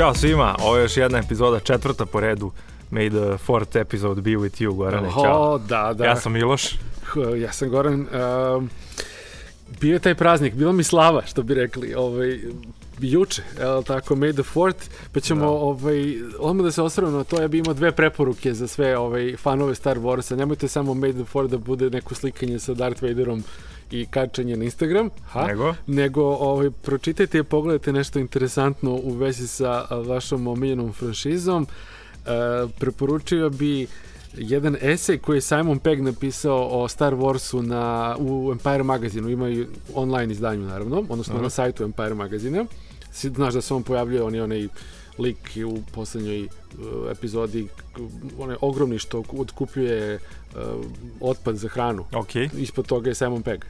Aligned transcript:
Ćao 0.00 0.14
svima, 0.14 0.56
ovo 0.62 0.76
je 0.76 0.82
još 0.82 0.96
jedna 0.96 1.18
epizoda, 1.18 1.60
četvrta 1.60 2.06
po 2.06 2.20
redu. 2.20 2.50
May 2.92 3.10
the 3.10 3.38
fourth 3.46 3.76
episode 3.76 4.20
be 4.20 4.30
with 4.30 4.64
you, 4.64 4.74
Gorane. 4.74 5.10
Ćao. 5.10 5.52
O, 5.52 5.58
da, 5.58 5.92
da. 5.94 6.04
Ja 6.04 6.16
sam 6.16 6.32
Miloš. 6.32 6.78
Ja 7.36 7.52
sam 7.52 7.68
Goran. 7.68 8.00
Uh, 8.00 8.62
bio 9.80 9.92
je 9.92 9.98
taj 9.98 10.14
praznik, 10.14 10.54
bila 10.54 10.72
mi 10.72 10.82
slava, 10.84 11.22
što 11.26 11.42
bi 11.42 11.54
rekli. 11.54 11.94
Ovaj, 11.94 12.40
juče, 13.00 13.42
evo 13.60 13.82
tako, 13.82 14.14
May 14.14 14.32
the 14.32 14.42
Fourth, 14.42 14.84
pa 15.12 15.20
ćemo 15.20 15.40
da. 15.40 15.48
ovaj, 15.48 16.14
odmah 16.38 16.64
da 16.64 16.72
se 16.72 16.82
osvrame 16.82 17.12
na 17.12 17.24
to, 17.24 17.42
ja 17.42 17.48
bih 17.48 17.58
imao 17.58 17.74
dve 17.74 17.92
preporuke 17.92 18.54
za 18.54 18.68
sve 18.68 18.98
ovaj, 18.98 19.36
fanove 19.36 19.74
Star 19.74 19.98
Warsa. 19.98 20.36
Nemojte 20.36 20.68
samo 20.68 20.94
May 20.94 21.12
the 21.12 21.24
Fourth 21.24 21.50
da 21.50 21.58
bude 21.58 21.90
neko 21.90 22.14
slikanje 22.14 22.58
sa 22.58 22.74
Darth 22.74 23.02
Vaderom 23.02 23.44
i 23.90 24.06
kačanje 24.06 24.56
na 24.56 24.64
Instagram, 24.64 25.10
ha? 25.24 25.46
nego, 25.46 25.74
nego 25.86 26.22
ovaj, 26.22 26.70
pročitajte 26.70 27.38
i 27.38 27.42
pogledajte 27.42 27.92
nešto 27.92 28.18
interesantno 28.18 28.90
u 28.90 29.12
vezi 29.12 29.48
sa 29.48 29.86
vašom 29.90 30.46
omiljenom 30.46 30.92
franšizom. 30.92 31.66
E, 32.26 32.30
preporučio 32.78 33.50
bi 33.50 33.86
jedan 34.36 34.76
esej 34.80 35.18
koji 35.18 35.36
je 35.36 35.40
Simon 35.40 35.78
Pegg 35.78 36.00
napisao 36.00 36.68
o 36.70 36.88
Star 36.88 37.14
Warsu 37.14 37.62
na, 37.62 38.16
u 38.18 38.52
Empire 38.52 38.82
magazinu, 38.82 39.28
ima 39.28 39.48
i 39.48 39.66
online 39.94 40.32
izdanju 40.32 40.66
naravno, 40.66 41.04
odnosno 41.08 41.34
Aha. 41.34 41.42
na 41.42 41.50
sajtu 41.50 41.84
Empire 41.84 42.14
magazina. 42.14 42.64
Znaš 43.12 43.54
da 43.54 43.60
se 43.60 43.74
on 43.74 43.82
pojavljuje, 43.82 44.22
on 44.22 44.34
je 44.34 44.42
onaj 44.42 44.68
lik 45.18 45.58
u 45.66 45.78
poslednjoj 45.92 46.42
uh, 46.42 46.48
epizodi, 47.10 47.68
onaj 48.38 48.56
ogromni 48.60 48.98
što 48.98 49.22
odkupljuje 49.32 50.14
uh, 50.14 50.60
otpad 51.20 51.56
za 51.56 51.68
hranu. 51.68 52.04
Okay. 52.12 52.48
Ispod 52.58 52.86
toga 52.86 53.08
je 53.08 53.14
Simon 53.14 53.42
Pegg. 53.42 53.64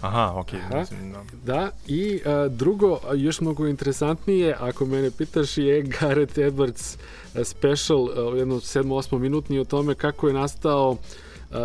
Aha, 0.00 0.32
ok. 0.36 0.48
Aha, 0.54 0.78
Mislim, 0.80 1.12
da. 1.12 1.22
da, 1.44 1.70
i 1.86 2.20
uh, 2.24 2.52
drugo, 2.52 3.00
još 3.14 3.40
mnogo 3.40 3.66
interesantnije, 3.66 4.56
ako 4.60 4.86
mene 4.86 5.10
pitaš, 5.10 5.58
je 5.58 5.82
Gareth 6.00 6.38
Edwards 6.38 6.96
special, 7.44 8.02
uh, 8.02 8.38
jedno 8.38 8.54
7-8 8.54 9.18
minutni 9.18 9.58
o 9.58 9.64
tome 9.64 9.94
kako 9.94 10.28
je 10.28 10.34
nastao 10.34 10.90
uh, 10.90 11.56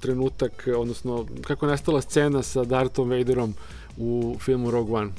trenutak, 0.00 0.68
odnosno 0.76 1.26
kako 1.42 1.66
je 1.66 1.70
nastala 1.70 2.00
scena 2.00 2.42
sa 2.42 2.64
Darthom 2.64 3.10
Vaderom 3.10 3.54
u 3.96 4.36
filmu 4.40 4.70
Rogue 4.70 5.00
One. 5.00 5.10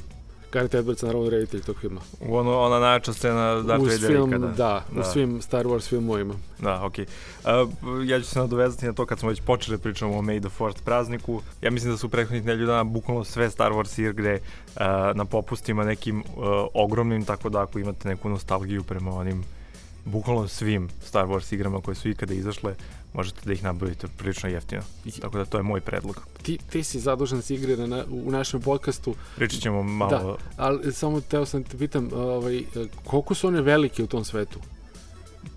Gareth 0.54 0.74
Edwards 0.74 1.02
naravno 1.02 1.30
reditelj 1.30 1.60
tog 1.60 1.76
filma. 1.80 2.00
U 2.20 2.36
ono, 2.36 2.60
ona 2.60 2.78
najjača 2.78 3.12
scena 3.12 3.62
Darth 3.62 3.84
Vader 3.84 4.10
film, 4.10 4.28
ikada. 4.28 4.46
Da, 4.46 4.84
da, 4.92 5.00
u 5.00 5.04
svim 5.12 5.42
Star 5.42 5.66
Wars 5.66 5.88
filmovima. 5.88 6.34
Da, 6.58 6.84
okej. 6.84 7.06
Okay. 7.44 7.62
Uh, 7.62 8.08
ja 8.08 8.20
ću 8.20 8.26
se 8.26 8.38
nadovezati 8.38 8.86
na 8.86 8.92
to 8.92 9.06
kad 9.06 9.18
smo 9.18 9.28
već 9.28 9.40
počeli 9.40 9.76
da 9.76 9.82
pričamo 9.82 10.18
o 10.18 10.22
May 10.22 10.40
the 10.40 10.48
Fourth 10.48 10.82
prazniku. 10.82 11.42
Ja 11.62 11.70
mislim 11.70 11.92
da 11.92 11.98
su 11.98 12.08
prethodnih 12.08 12.44
nelju 12.44 12.66
dana 12.66 12.84
bukvalno 12.84 13.24
sve 13.24 13.50
Star 13.50 13.72
Wars 13.72 14.10
igre 14.10 14.34
uh, 14.34 14.82
na 15.14 15.24
popustima 15.24 15.84
nekim 15.84 16.18
uh, 16.20 16.24
ogromnim, 16.74 17.24
tako 17.24 17.48
da 17.48 17.62
ako 17.62 17.78
imate 17.78 18.08
neku 18.08 18.28
nostalgiju 18.28 18.82
prema 18.82 19.14
onim 19.14 19.44
bukvalno 20.04 20.48
svim 20.48 20.88
Star 21.04 21.26
Wars 21.26 21.54
igrama 21.54 21.80
koje 21.80 21.94
su 21.94 22.08
ikada 22.08 22.34
izašle, 22.34 22.74
možete 23.14 23.40
da 23.44 23.52
ih 23.52 23.64
nabavite 23.64 24.06
prilično 24.16 24.48
jeftino. 24.48 24.82
Tako 25.20 25.38
da 25.38 25.44
to 25.44 25.56
je 25.56 25.62
moj 25.62 25.80
predlog. 25.80 26.26
Ti, 26.42 26.58
ti 26.70 26.84
si 26.84 27.00
zadužen 27.00 27.40
za 27.40 27.54
igre 27.54 27.76
na, 27.76 28.04
u 28.10 28.30
našem 28.30 28.60
podcastu. 28.60 29.14
Pričat 29.36 29.60
ćemo 29.60 29.82
malo... 29.82 30.10
Da, 30.10 30.36
ali 30.56 30.92
samo 30.92 31.20
teo 31.20 31.46
sam 31.46 31.64
te 31.64 31.78
pitam, 31.78 32.10
ovaj, 32.12 32.64
koliko 33.04 33.34
su 33.34 33.46
one 33.46 33.62
velike 33.62 34.02
u 34.04 34.06
tom 34.06 34.24
svetu? 34.24 34.58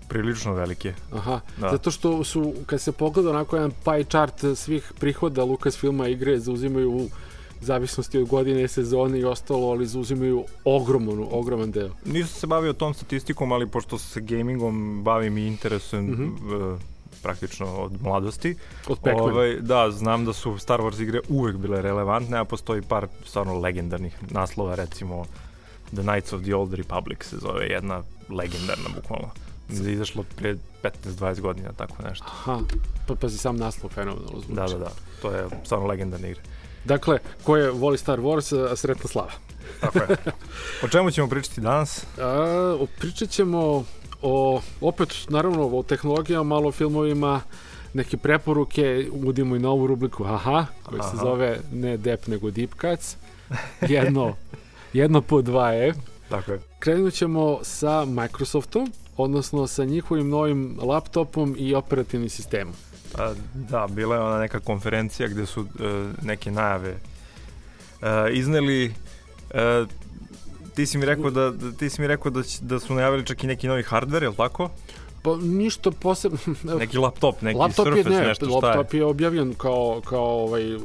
prilično 0.08 0.54
velike. 0.54 0.94
Aha, 1.12 1.40
da. 1.60 1.70
zato 1.70 1.90
što 1.90 2.24
su, 2.24 2.54
kad 2.66 2.80
se 2.80 2.92
pogleda 2.92 3.30
onako 3.30 3.56
jedan 3.56 3.72
pie 3.84 4.04
chart 4.04 4.44
svih 4.56 4.92
prihoda 4.98 5.44
Lucasfilma 5.44 6.08
igre 6.08 6.38
zauzimaju 6.38 6.92
u 6.92 7.08
zavisnosti 7.60 8.18
od 8.18 8.28
godine, 8.28 8.68
sezone 8.68 9.20
i 9.20 9.24
ostalo, 9.24 9.70
ali 9.70 9.86
zauzimaju 9.86 10.44
ogroman, 10.64 11.26
ogroman 11.30 11.70
deo. 11.70 11.90
Nisam 12.04 12.40
se 12.40 12.46
bavio 12.46 12.72
tom 12.72 12.94
statistikom, 12.94 13.52
ali 13.52 13.66
pošto 13.66 13.98
se 13.98 14.20
gamingom 14.20 15.04
bavim 15.04 15.38
i 15.38 15.46
interesujem 15.46 16.04
mm 16.04 16.36
-hmm 16.48 16.78
praktično 17.22 17.66
od 17.76 18.02
mladosti. 18.02 18.56
Od 18.88 18.98
ovaj, 19.04 19.56
da, 19.60 19.90
znam 19.90 20.24
da 20.24 20.32
su 20.32 20.58
Star 20.58 20.80
Wars 20.80 21.02
igre 21.02 21.20
uvek 21.28 21.56
bile 21.56 21.82
relevantne, 21.82 22.38
a 22.38 22.44
postoji 22.44 22.82
par 22.82 23.06
stvarno 23.26 23.58
legendarnih 23.58 24.16
naslova, 24.30 24.74
recimo 24.74 25.24
The 25.92 26.02
Knights 26.02 26.32
of 26.32 26.42
the 26.42 26.54
Old 26.54 26.74
Republic 26.74 27.24
se 27.24 27.36
zove, 27.36 27.66
jedna 27.66 28.02
legendarna 28.28 28.88
bukvalno. 28.94 29.30
Da 29.68 29.88
je 29.88 29.94
izašlo 29.94 30.24
pre 30.36 30.56
15-20 30.82 31.40
godina, 31.40 31.72
tako 31.72 32.02
nešto. 32.02 32.24
Aha, 32.26 32.60
pa 33.06 33.14
pazi 33.14 33.38
sam 33.38 33.56
naslov 33.56 33.92
fenomenalno 33.92 34.40
zvuči. 34.40 34.54
Da, 34.54 34.66
da, 34.66 34.78
da, 34.78 34.90
to 35.22 35.30
je 35.30 35.46
stvarno 35.64 35.86
legendarna 35.86 36.28
igra. 36.28 36.42
Dakle, 36.84 37.18
ko 37.42 37.56
je 37.56 37.70
voli 37.70 37.98
Star 37.98 38.20
Wars, 38.20 38.76
sretna 38.76 39.08
slava. 39.08 39.32
Tako 39.80 39.98
je. 39.98 40.16
O 40.84 40.88
čemu 40.88 41.10
ćemo 41.10 41.28
pričati 41.28 41.60
danas? 41.60 42.04
A, 42.18 42.86
pričat 42.98 43.30
ćemo 43.30 43.84
o, 44.22 44.60
opet, 44.80 45.26
naravno, 45.28 45.66
o 45.66 45.82
tehnologijama, 45.82 46.42
malo 46.42 46.68
o 46.68 46.72
filmovima, 46.72 47.40
neke 47.94 48.16
preporuke, 48.16 49.08
uvodimo 49.12 49.56
i 49.56 49.58
novu 49.58 49.86
rubriku 49.86 50.24
Aha, 50.24 50.66
koja 50.82 51.02
se 51.02 51.16
zove 51.16 51.58
ne 51.72 51.96
Dep, 51.96 52.26
nego 52.26 52.50
Deep 52.50 52.70
Cuts. 52.80 53.16
Jedno, 53.88 54.36
jedno 54.92 55.20
po 55.20 55.42
dva 55.42 55.70
je. 55.70 55.94
Tako 56.28 56.52
je. 56.52 56.60
Krenut 56.78 57.14
ćemo 57.14 57.58
sa 57.62 58.04
Microsoftom, 58.04 58.92
odnosno 59.16 59.66
sa 59.66 59.84
njihovim 59.84 60.28
novim 60.28 60.78
laptopom 60.82 61.56
i 61.58 61.74
operativnim 61.74 62.30
sistemom. 62.30 62.74
A, 63.18 63.34
da, 63.54 63.86
bila 63.90 64.14
je 64.16 64.22
ona 64.22 64.38
neka 64.38 64.60
konferencija 64.60 65.28
gde 65.28 65.46
su 65.46 65.60
uh, 65.60 65.66
neke 66.22 66.50
najave 66.50 66.90
uh, 66.92 68.08
izneli 68.32 68.86
uh, 68.86 69.88
ti 70.78 70.86
si 70.86 70.98
mi 70.98 71.04
rekao 71.04 71.30
da, 71.30 71.50
da 71.50 71.72
ti 71.72 71.90
si 71.90 72.00
mi 72.00 72.06
rekao 72.06 72.30
da, 72.30 72.42
da 72.60 72.78
su 72.78 72.94
najavili 72.94 73.26
čak 73.26 73.44
i 73.44 73.46
neki 73.46 73.68
novi 73.68 73.82
hardware, 73.82 74.22
je 74.22 74.28
li 74.28 74.36
tako? 74.36 74.70
Pa 75.22 75.36
ništa 75.36 75.90
posebno. 75.90 76.38
neki 76.78 76.98
laptop, 76.98 77.42
neki 77.42 77.58
laptop 77.58 77.86
Surface, 77.86 78.10
je, 78.10 78.20
ne, 78.20 78.26
nešto 78.26 78.46
šta 78.46 78.54
laptop 78.54 78.94
je? 78.94 78.98
je 78.98 79.04
objavljen 79.04 79.54
kao, 79.54 80.00
kao 80.04 80.44
ovaj 80.44 80.78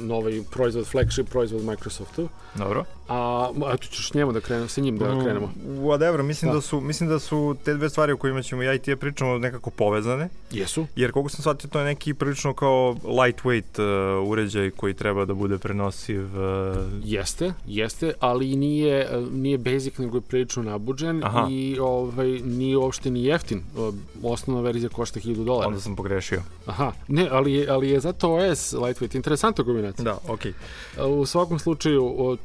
novi 0.00 0.44
proizvod, 0.50 0.86
flagship 0.86 1.28
proizvod 1.28 1.64
Microsoftu. 1.64 2.28
Dobro. 2.54 2.84
A 3.08 3.50
eto 3.74 3.86
ćeš 3.86 4.14
njemu 4.14 4.32
da 4.32 4.40
krenemo, 4.40 4.68
sa 4.68 4.80
njim 4.80 4.98
da 4.98 5.14
mm, 5.14 5.20
krenemo. 5.24 5.52
Whatever, 5.66 6.22
mislim 6.22 6.50
da. 6.50 6.54
da. 6.54 6.60
su 6.60 6.80
mislim 6.80 7.08
da 7.08 7.18
su 7.18 7.56
te 7.64 7.74
dve 7.74 7.90
stvari 7.90 8.12
o 8.12 8.16
kojima 8.16 8.42
ćemo 8.42 8.62
ja 8.62 8.74
i 8.74 8.78
ti 8.78 8.96
pričamo 8.96 9.38
nekako 9.38 9.70
povezane. 9.70 10.28
Jesu. 10.50 10.86
Jer 10.96 11.12
koliko 11.12 11.28
sam 11.28 11.40
shvatio 11.40 11.70
to 11.70 11.78
je 11.78 11.84
neki 11.84 12.14
prilično 12.14 12.54
kao 12.54 12.96
lightweight 13.04 14.20
uh, 14.22 14.28
uređaj 14.28 14.70
koji 14.70 14.94
treba 14.94 15.24
da 15.24 15.34
bude 15.34 15.58
prenosiv. 15.58 16.22
Uh... 16.24 16.76
Jeste, 17.04 17.52
jeste, 17.66 18.12
ali 18.20 18.56
nije 18.56 19.08
nije 19.32 19.58
basic 19.58 19.98
nego 19.98 20.16
je 20.16 20.20
prilično 20.20 20.62
nabuđen 20.62 21.24
Aha. 21.24 21.46
i 21.50 21.78
ovaj 21.80 22.28
nije 22.28 22.76
uopšte 22.76 23.10
ni 23.10 23.24
jeftin. 23.24 23.62
Osnovna 24.22 24.62
verzija 24.62 24.88
košta 24.88 25.20
1000 25.20 25.44
dolara. 25.44 25.68
Onda 25.68 25.80
sam 25.80 25.96
pogrešio. 25.96 26.42
Aha, 26.66 26.92
ne, 27.08 27.28
ali 27.30 27.52
je, 27.52 27.68
ali 27.68 27.90
je 27.90 28.00
zato 28.00 28.34
OS 28.34 28.72
lightweight. 28.72 29.16
Interesantna 29.16 29.64
kombinacija. 29.64 30.04
Da, 30.04 30.18
okej. 30.28 30.52
Okay. 30.96 31.06
U 31.06 31.26
svakom 31.26 31.58
slučaju, 31.58 32.04
u 32.04 32.36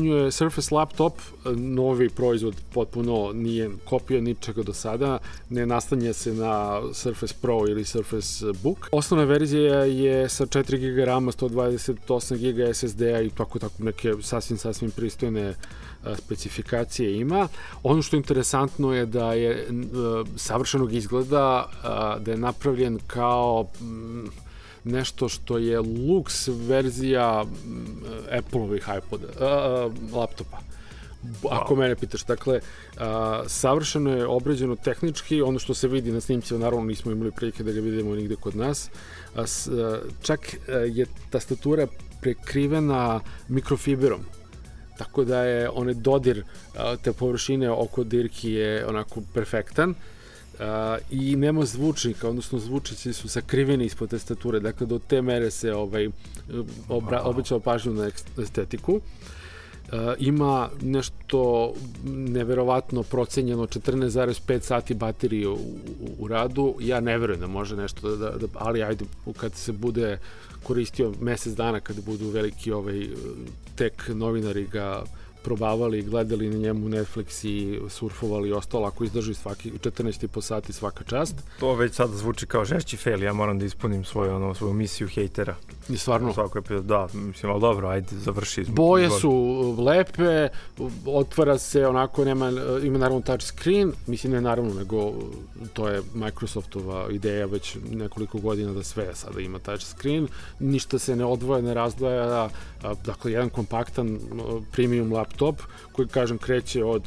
pitanju 0.00 0.16
je 0.16 0.30
Surface 0.30 0.74
Laptop, 0.74 1.12
novi 1.56 2.08
proizvod, 2.08 2.54
potpuno 2.74 3.32
nije 3.32 3.70
kopija 3.84 4.20
ničega 4.20 4.62
do 4.62 4.72
sada, 4.72 5.18
ne 5.50 5.66
nastanje 5.66 6.12
se 6.12 6.34
na 6.34 6.80
Surface 6.92 7.34
Pro 7.40 7.68
ili 7.68 7.84
Surface 7.84 8.44
Book. 8.62 8.88
Osnovna 8.92 9.24
verzija 9.24 9.84
je 9.84 10.28
sa 10.28 10.46
4 10.46 10.78
GB 10.78 11.04
RAM, 11.04 11.26
128 11.26 12.36
GB 12.36 12.74
SSD-a 12.74 13.20
i 13.20 13.30
tako 13.30 13.58
tako 13.58 13.82
neke 13.82 14.14
sasvim, 14.22 14.58
sasvim 14.58 14.90
pristojne 14.90 15.54
specifikacije 16.16 17.16
ima. 17.16 17.48
Ono 17.82 18.02
što 18.02 18.16
je 18.16 18.18
interesantno 18.18 18.94
je 18.94 19.06
da 19.06 19.32
je 19.32 19.68
savršenog 20.36 20.92
izgleda, 20.92 21.68
da 22.20 22.30
je 22.30 22.36
napravljen 22.36 22.98
kao 23.06 23.66
nešto 24.84 25.28
što 25.28 25.58
je 25.58 25.80
lux 25.80 26.48
verzija 26.68 27.44
Apple-ovih 28.30 28.88
iPoda, 28.98 29.26
uh, 29.26 30.14
laptopa. 30.14 30.58
Ako 31.50 31.76
mene 31.76 31.96
pitaš, 31.96 32.24
dakle, 32.24 32.60
uh, 32.60 33.00
savršeno 33.46 34.16
je 34.16 34.26
obrađeno 34.26 34.76
tehnički, 34.76 35.42
ono 35.42 35.58
što 35.58 35.74
se 35.74 35.88
vidi 35.88 36.12
na 36.12 36.20
snimcima, 36.20 36.60
naravno 36.60 36.84
nismo 36.84 37.12
imali 37.12 37.30
prilike 37.30 37.62
da 37.62 37.72
ga 37.72 37.80
vidimo 37.80 38.14
nigde 38.14 38.36
kod 38.36 38.56
nas, 38.56 38.90
uh, 39.34 39.44
s, 39.44 39.66
uh, 39.66 39.98
čak 40.22 40.40
uh, 40.40 40.96
je 40.96 41.06
tastatura 41.30 41.86
prekrivena 42.20 43.20
mikrofiberom, 43.48 44.20
tako 44.98 45.24
da 45.24 45.42
je 45.42 45.70
onaj 45.70 45.94
dodir 45.94 46.44
uh, 46.44 46.80
te 47.02 47.12
površine 47.12 47.70
oko 47.70 48.04
dirki 48.04 48.50
je 48.50 48.86
onako 48.86 49.22
perfektan. 49.34 49.94
Uh, 50.54 50.66
i 51.10 51.36
nema 51.36 51.64
zvučnika, 51.64 52.28
odnosno 52.28 52.58
zvučnici 52.58 53.12
su 53.12 53.28
sakriveni 53.28 53.84
ispod 53.84 54.10
tastature, 54.10 54.60
dakle 54.60 54.86
do 54.86 54.98
te 54.98 55.22
mere 55.22 55.50
se 55.50 55.74
ovaj, 55.74 56.08
obra, 56.88 57.22
običava 57.22 57.60
pažnju 57.60 57.92
na 57.92 58.10
estetiku. 58.42 58.92
Uh, 58.94 59.98
ima 60.18 60.68
nešto 60.82 61.72
neverovatno 62.04 63.02
procenjeno 63.02 63.66
14,5 63.66 64.60
sati 64.60 64.94
baterije 64.94 65.48
u, 65.48 65.54
u, 65.54 65.58
u 66.18 66.28
radu. 66.28 66.74
Ja 66.80 67.00
ne 67.00 67.18
verujem 67.18 67.40
da 67.40 67.46
može 67.46 67.76
nešto 67.76 68.16
da, 68.16 68.30
da, 68.30 68.46
ali 68.54 68.82
ajde 68.82 69.04
kad 69.36 69.54
se 69.54 69.72
bude 69.72 70.18
koristio 70.62 71.12
mesec 71.20 71.54
dana 71.54 71.80
kada 71.80 72.00
budu 72.02 72.28
veliki 72.28 72.72
ovaj 72.72 73.08
tek 73.74 74.08
novinari 74.08 74.66
ga 74.66 75.04
probavali, 75.42 76.02
gledali 76.02 76.50
na 76.50 76.56
njemu 76.58 76.88
Netflix 76.88 77.46
i 77.46 77.80
surfovali 77.88 78.48
i 78.48 78.52
ostalo, 78.52 78.86
ako 78.86 79.04
izdrži 79.04 79.34
svaki 79.34 79.70
14,5 79.70 80.40
sati 80.40 80.72
svaka 80.72 81.04
čast. 81.04 81.34
To 81.60 81.74
već 81.74 81.94
sad 81.94 82.10
zvuči 82.10 82.46
kao 82.46 82.64
žešći 82.64 82.96
fail, 82.96 83.22
ja 83.22 83.32
moram 83.32 83.58
da 83.58 83.64
ispunim 83.64 84.04
svoju, 84.04 84.34
ono, 84.34 84.54
svoju 84.54 84.72
misiju 84.72 85.08
hejtera. 85.08 85.56
I 85.88 85.96
stvarno. 85.96 86.32
Svako 86.32 86.58
epizod, 86.58 86.84
da, 86.84 87.08
mislim, 87.12 87.52
ali 87.52 87.60
dobro, 87.60 87.88
ajde, 87.88 88.16
završi. 88.16 88.64
Boje 88.68 89.04
izvoli. 89.04 89.20
su 89.20 89.74
lepe, 89.82 90.48
otvara 91.06 91.58
se 91.58 91.86
onako, 91.86 92.24
nema, 92.24 92.50
ima 92.82 92.98
naravno 92.98 93.20
touch 93.20 93.44
screen, 93.44 93.92
mislim 94.06 94.32
ne 94.32 94.40
naravno, 94.40 94.74
nego 94.74 95.12
to 95.72 95.88
je 95.88 96.02
Microsoftova 96.14 97.10
ideja 97.10 97.46
već 97.46 97.76
nekoliko 97.90 98.38
godina 98.38 98.72
da 98.72 98.82
sve 98.82 99.14
sada 99.14 99.40
ima 99.40 99.58
touch 99.58 99.84
screen, 99.84 100.28
ništa 100.58 100.98
se 100.98 101.16
ne 101.16 101.24
odvoja, 101.24 101.62
ne 101.62 101.74
razdvaja, 101.74 102.48
dakle 103.04 103.32
jedan 103.32 103.50
kompaktan 103.50 104.18
premium 104.72 105.12
laptop 105.12 105.29
koji 105.92 106.08
kažem 106.08 106.38
kreće 106.38 106.84
od 106.84 107.02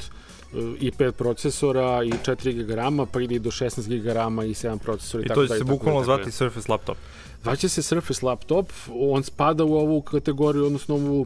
i5 0.53 1.11
procesora 1.11 2.03
i 2.03 2.09
4 2.09 2.53
GB, 2.53 3.11
pa 3.11 3.21
ide 3.21 3.39
do 3.39 3.51
16 3.51 3.87
GB 3.87 4.43
i 4.43 4.53
7 4.53 4.77
procesora 4.77 5.23
i, 5.23 5.25
I 5.25 5.27
tako 5.27 5.39
da. 5.39 5.45
I 5.45 5.47
to 5.47 5.53
će 5.53 5.57
se 5.57 5.63
bukvalno 5.63 6.03
zvati 6.03 6.31
Surface 6.31 6.71
laptop. 6.71 6.97
Zvaće 7.43 7.69
se 7.69 7.81
Surface 7.81 8.25
laptop, 8.25 8.71
on 8.89 9.23
spada 9.23 9.63
u 9.63 9.73
ovu 9.75 10.01
kategoriju, 10.01 10.65
odnosno 10.65 10.95
ovu 10.95 11.25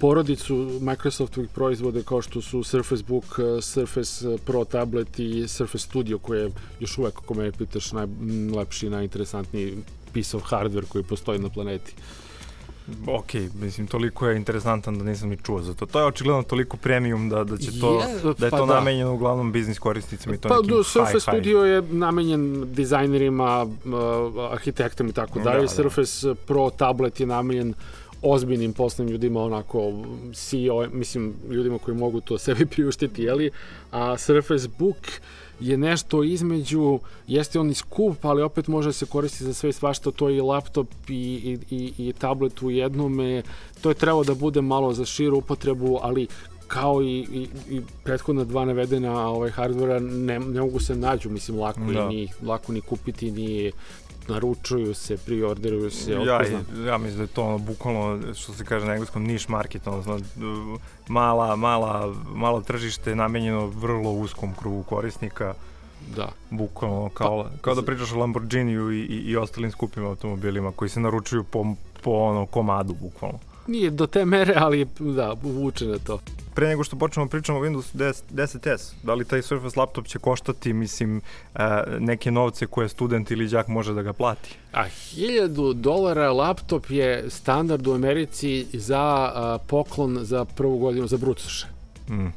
porodicu 0.00 0.78
Microsoftovih 0.80 1.50
proizvode 1.50 2.02
kao 2.02 2.22
što 2.22 2.42
su 2.42 2.62
Surface 2.62 3.04
Book, 3.08 3.24
Surface 3.62 4.38
Pro 4.44 4.64
tablet 4.64 5.18
i 5.18 5.48
Surface 5.48 5.84
Studio 5.84 6.18
koje 6.18 6.42
je 6.42 6.50
još 6.80 6.98
uvek, 6.98 7.14
ako 7.18 7.34
me 7.34 7.52
pitaš, 7.52 7.92
najlepši 7.92 8.86
i 8.86 8.90
najinteresantniji 8.90 9.76
piece 10.12 10.36
of 10.36 10.42
hardware 10.42 10.86
koji 10.88 11.04
postoji 11.04 11.38
na 11.38 11.48
planeti 11.48 11.94
ok, 13.06 13.34
mislim, 13.54 13.86
toliko 13.86 14.28
je 14.28 14.36
interesantan 14.36 14.98
da 14.98 15.04
nisam 15.04 15.28
ni 15.28 15.36
čuo 15.36 15.62
za 15.62 15.74
to. 15.74 15.86
To 15.86 16.00
je 16.00 16.06
očigledno 16.06 16.42
toliko 16.42 16.76
premium 16.76 17.28
da, 17.28 17.44
da 17.44 17.56
će 17.56 17.80
to, 17.80 18.00
je, 18.00 18.34
da 18.38 18.46
je 18.46 18.50
pa 18.50 18.58
to 18.58 18.66
da. 18.66 18.74
namenjeno 18.74 19.14
uglavnom 19.14 19.52
biznis 19.52 19.78
korisnicima 19.78 20.34
i 20.34 20.38
to 20.38 20.48
pa, 20.48 20.54
nekim 20.54 20.84
Surface 20.84 21.12
high, 21.12 21.22
Studio 21.22 21.58
high. 21.62 21.70
je 21.70 21.82
namenjen 21.98 22.74
dizajnerima, 22.74 23.62
uh, 23.62 24.52
arhitektima 24.52 25.08
i 25.08 25.12
tako 25.12 25.40
dalje. 25.40 25.60
Da, 25.60 25.68
Surface 25.68 26.26
da. 26.26 26.34
Pro 26.34 26.70
tablet 26.70 27.20
je 27.20 27.26
namenjen 27.26 27.74
ozbiljnim 28.22 28.72
poslovnim 28.72 29.12
ljudima, 29.12 29.42
onako 29.42 29.92
CEO, 30.34 30.86
mislim, 30.92 31.34
ljudima 31.50 31.78
koji 31.78 31.96
mogu 31.96 32.20
to 32.20 32.38
sebi 32.38 32.66
priuštiti, 32.72 33.22
jeli? 33.22 33.50
A 33.92 34.18
Surface 34.18 34.68
Book 34.78 34.96
je 35.60 35.76
nešto 35.76 36.22
između, 36.22 36.98
jeste 37.26 37.60
on 37.60 37.70
i 37.70 37.74
skup, 37.74 38.24
ali 38.24 38.42
opet 38.42 38.68
može 38.68 38.92
se 38.92 39.06
koristiti 39.06 39.44
za 39.44 39.54
sve 39.54 39.70
i 39.70 39.72
svašta, 39.72 40.10
to 40.10 40.28
je 40.28 40.36
i 40.36 40.40
laptop 40.40 40.88
i, 41.08 41.14
i, 41.14 41.58
i, 41.76 42.08
i 42.08 42.12
tablet 42.12 42.62
u 42.62 42.70
jednome, 42.70 43.42
to 43.80 43.88
je 43.88 43.94
trebalo 43.94 44.24
da 44.24 44.34
bude 44.34 44.60
malo 44.60 44.92
za 44.92 45.04
širu 45.04 45.38
upotrebu, 45.38 45.98
ali 46.02 46.26
kao 46.68 47.02
i, 47.02 47.26
i, 47.32 47.48
i 47.70 47.80
prethodna 48.04 48.44
dva 48.44 48.64
navedena 48.64 49.28
ovaj 49.28 49.50
hardvera 49.50 49.98
ne, 50.00 50.38
ne 50.38 50.60
mogu 50.60 50.80
se 50.80 50.94
nađu, 50.94 51.30
mislim 51.30 51.58
lako 51.58 51.80
da. 51.80 52.08
ni 52.08 52.28
lako 52.42 52.72
ni 52.72 52.80
kupiti 52.80 53.30
ni 53.30 53.72
naručuju 54.28 54.94
se, 54.94 55.16
priorderuju 55.16 55.90
se, 55.90 56.12
ja, 56.12 56.40
ja 56.86 56.98
mislim 56.98 57.16
da 57.16 57.22
je 57.22 57.26
to 57.26 57.44
ono, 57.44 57.58
bukvalno, 57.58 58.34
što 58.34 58.52
se 58.52 58.64
kaže 58.64 58.86
na 58.86 58.92
engleskom, 58.92 59.24
niš 59.24 59.48
market, 59.48 59.86
odnosno 59.86 60.20
mala, 61.08 61.56
mala, 61.56 62.14
malo 62.34 62.60
tržište 62.60 63.14
namenjeno 63.14 63.66
vrlo 63.66 64.10
uskom 64.10 64.54
krugu 64.54 64.82
korisnika. 64.82 65.54
Da. 66.16 66.28
Bukvalno, 66.50 67.08
kao, 67.14 67.42
pa, 67.44 67.50
kao 67.60 67.74
da 67.74 67.82
pričaš 67.82 68.12
o 68.12 68.18
Lamborghiniju 68.18 68.92
i, 68.92 69.00
i, 69.00 69.16
i 69.16 69.36
ostalim 69.36 69.70
skupim 69.70 70.06
automobilima 70.06 70.72
koji 70.72 70.88
se 70.88 71.00
naručuju 71.00 71.44
po, 71.44 71.66
po 72.02 72.10
ono, 72.10 72.46
komadu, 72.46 72.94
bukvalno. 72.94 73.38
Nije 73.66 73.90
do 73.90 74.06
te 74.06 74.24
mere, 74.24 74.54
ali 74.56 74.86
da, 74.98 75.34
uvuče 75.42 75.86
na 75.86 75.98
to 75.98 76.20
pre 76.56 76.68
nego 76.68 76.84
što 76.84 76.96
počnemo 76.96 77.28
pričamo 77.28 77.58
o 77.58 77.62
Windows 77.62 77.94
10, 77.94 78.22
10S, 78.32 78.92
da 79.02 79.14
li 79.14 79.24
taj 79.24 79.42
Surface 79.42 79.80
laptop 79.80 80.06
će 80.06 80.18
koštati, 80.18 80.72
mislim, 80.72 81.20
uh, 81.54 81.60
neke 81.98 82.30
novce 82.30 82.66
koje 82.66 82.88
student 82.88 83.30
ili 83.30 83.48
đak 83.48 83.68
može 83.68 83.94
da 83.94 84.02
ga 84.02 84.12
plati? 84.12 84.54
A 84.72 84.84
1000 84.84 85.72
dolara 85.72 86.32
laptop 86.32 86.90
je 86.90 87.30
standard 87.30 87.86
u 87.86 87.92
Americi 87.92 88.66
za 88.72 89.58
poklon 89.66 90.18
za 90.22 90.44
prvu 90.44 90.78
godinu 90.78 91.06
za 91.06 91.16
brucoše. 91.16 91.66
Mm. 92.08 92.28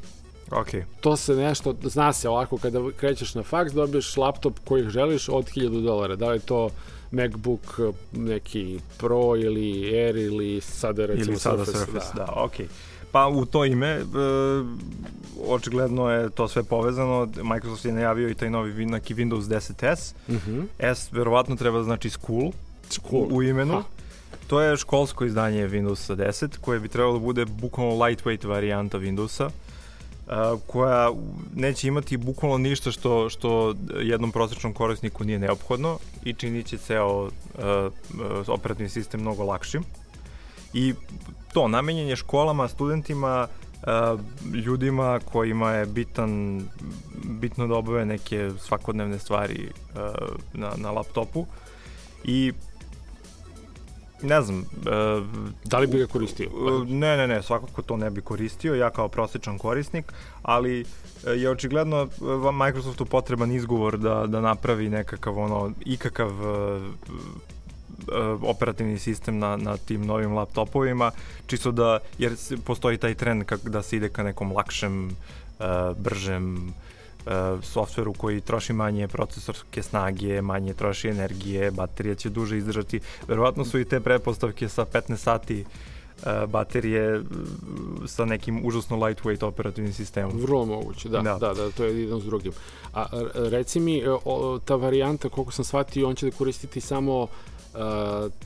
Okay. 0.50 0.82
To 1.00 1.16
se 1.16 1.34
nešto, 1.34 1.74
zna 1.82 2.12
se 2.12 2.28
ovako, 2.28 2.58
kada 2.58 2.80
krećeš 2.96 3.34
na 3.34 3.42
faks, 3.42 3.72
dobiješ 3.72 4.16
laptop 4.16 4.58
koji 4.64 4.90
želiš 4.90 5.28
od 5.28 5.50
1000 5.50 5.82
dolara. 5.82 6.16
Da 6.16 6.30
li 6.30 6.40
to 6.40 6.70
MacBook 7.10 7.80
neki 8.12 8.80
Pro 8.98 9.36
ili 9.36 9.96
Air 9.96 10.16
ili 10.16 10.60
sada 10.60 11.06
recimo 11.06 11.30
ili 11.30 11.38
sada 11.38 11.64
Surface, 11.64 11.84
Surface 11.84 12.06
da, 12.14 12.24
da 12.24 12.32
okej. 12.36 12.66
Okay. 12.66 12.70
Pa 13.12 13.28
u 13.28 13.44
to 13.44 13.64
ime, 13.64 13.88
e, 13.88 14.02
očigledno 15.46 16.10
je 16.10 16.30
to 16.30 16.48
sve 16.48 16.62
povezano. 16.62 17.28
Microsoft 17.42 17.84
je 17.84 17.92
najavio 17.92 18.28
i 18.28 18.34
taj 18.34 18.50
novi 18.50 18.86
neki 18.86 19.14
Windows 19.14 19.42
10S. 19.42 20.14
Mm 20.28 20.34
-hmm. 20.34 20.94
S 20.94 21.12
verovatno 21.12 21.56
treba 21.56 21.82
znači 21.82 22.10
school, 22.10 22.52
school. 22.88 23.22
U, 23.22 23.36
u 23.36 23.42
imenu. 23.42 23.72
Ha. 23.72 23.82
To 24.46 24.60
je 24.60 24.76
školsko 24.76 25.24
izdanje 25.24 25.68
Windowsa 25.68 26.16
10 26.16 26.58
koje 26.60 26.80
bi 26.80 26.88
trebalo 26.88 27.12
da 27.12 27.24
bude 27.24 27.44
bukvalno 27.44 27.92
lightweight 27.92 28.46
varijanta 28.46 28.98
Windowsa. 28.98 29.50
Koja 30.66 31.10
neće 31.54 31.88
imati 31.88 32.16
bukvalno 32.16 32.58
ništa 32.58 32.90
što, 32.92 33.30
što 33.30 33.74
jednom 34.02 34.32
prosječnom 34.32 34.72
korisniku 34.72 35.24
nije 35.24 35.38
neophodno 35.38 35.98
i 36.24 36.32
činit 36.32 36.66
će 36.66 36.78
ceo 36.78 37.22
uh, 37.22 37.30
operativni 38.46 38.88
sistem 38.88 39.20
mnogo 39.20 39.44
lakšim. 39.44 39.82
I 40.72 40.94
to, 41.52 41.68
namenjen 41.68 42.08
je 42.08 42.16
školama, 42.16 42.68
studentima, 42.68 43.48
uh, 43.82 44.20
ljudima 44.54 45.20
kojima 45.24 45.70
je 45.70 45.86
bitan, 45.86 46.62
bitno 47.24 47.66
da 47.66 47.74
obave 47.74 48.04
neke 48.04 48.50
svakodnevne 48.58 49.18
stvari 49.18 49.68
uh, 49.68 50.00
na, 50.52 50.70
na 50.76 50.90
laptopu 50.90 51.46
i 52.24 52.52
ne 54.22 54.42
znam. 54.42 54.58
Uh, 54.58 54.64
da 55.64 55.78
li 55.78 55.86
bi 55.86 55.98
ga 55.98 56.06
koristio? 56.06 56.50
Uh, 56.50 56.88
ne, 56.88 57.16
ne, 57.16 57.26
ne, 57.26 57.42
svakako 57.42 57.82
to 57.82 57.96
ne 57.96 58.10
bi 58.10 58.20
koristio, 58.20 58.74
ja 58.74 58.90
kao 58.90 59.08
prosječan 59.08 59.58
korisnik, 59.58 60.12
ali 60.42 60.84
je 61.36 61.50
očigledno 61.50 62.08
Microsoftu 62.64 63.04
potreban 63.04 63.52
izgovor 63.52 63.98
da, 63.98 64.24
da 64.26 64.40
napravi 64.40 64.88
nekakav 64.88 65.38
ono, 65.38 65.72
ikakav 65.84 66.30
uh, 66.30 66.82
Uh, 68.00 68.42
operativni 68.42 68.98
sistem 68.98 69.38
na, 69.38 69.56
na 69.56 69.76
tim 69.76 70.06
novim 70.06 70.32
laptopovima, 70.32 71.10
čisto 71.46 71.72
da, 71.72 71.98
jer 72.18 72.32
postoji 72.64 72.98
taj 72.98 73.14
trend 73.14 73.44
kak, 73.44 73.60
da 73.60 73.82
se 73.82 73.96
ide 73.96 74.08
ka 74.08 74.22
nekom 74.22 74.52
lakšem, 74.52 75.06
uh, 75.06 75.96
bržem 75.96 76.54
uh, 76.68 76.74
softveru 77.62 78.12
koji 78.12 78.40
troši 78.40 78.72
manje 78.72 79.08
procesorske 79.08 79.82
snage, 79.82 80.42
manje 80.42 80.74
troši 80.74 81.08
energije, 81.08 81.70
baterija 81.70 82.14
će 82.14 82.30
duže 82.30 82.58
izdržati. 82.58 83.00
Verovatno 83.28 83.64
su 83.64 83.78
i 83.80 83.84
te 83.84 84.00
prepostavke 84.00 84.68
sa 84.68 84.84
15 84.84 85.16
sati 85.16 85.64
uh, 85.64 86.50
baterije 86.50 87.22
sa 88.06 88.24
nekim 88.24 88.66
užasno 88.66 88.96
lightweight 88.96 89.44
operativnim 89.44 89.92
sistemom. 89.92 90.40
Vrlo 90.40 90.64
moguće, 90.64 91.08
da, 91.08 91.20
da, 91.20 91.38
da, 91.38 91.54
da 91.54 91.70
to 91.70 91.84
je 91.84 92.02
jedan 92.02 92.20
s 92.20 92.24
drugim. 92.24 92.52
A 92.94 93.06
reci 93.34 93.80
mi, 93.80 94.04
o, 94.24 94.58
ta 94.64 94.76
varijanta, 94.76 95.28
koliko 95.28 95.52
sam 95.52 95.64
shvatio, 95.64 96.08
on 96.08 96.14
će 96.14 96.30
da 96.30 96.36
koristiti 96.36 96.80
samo 96.80 97.22
uh, 97.22 97.28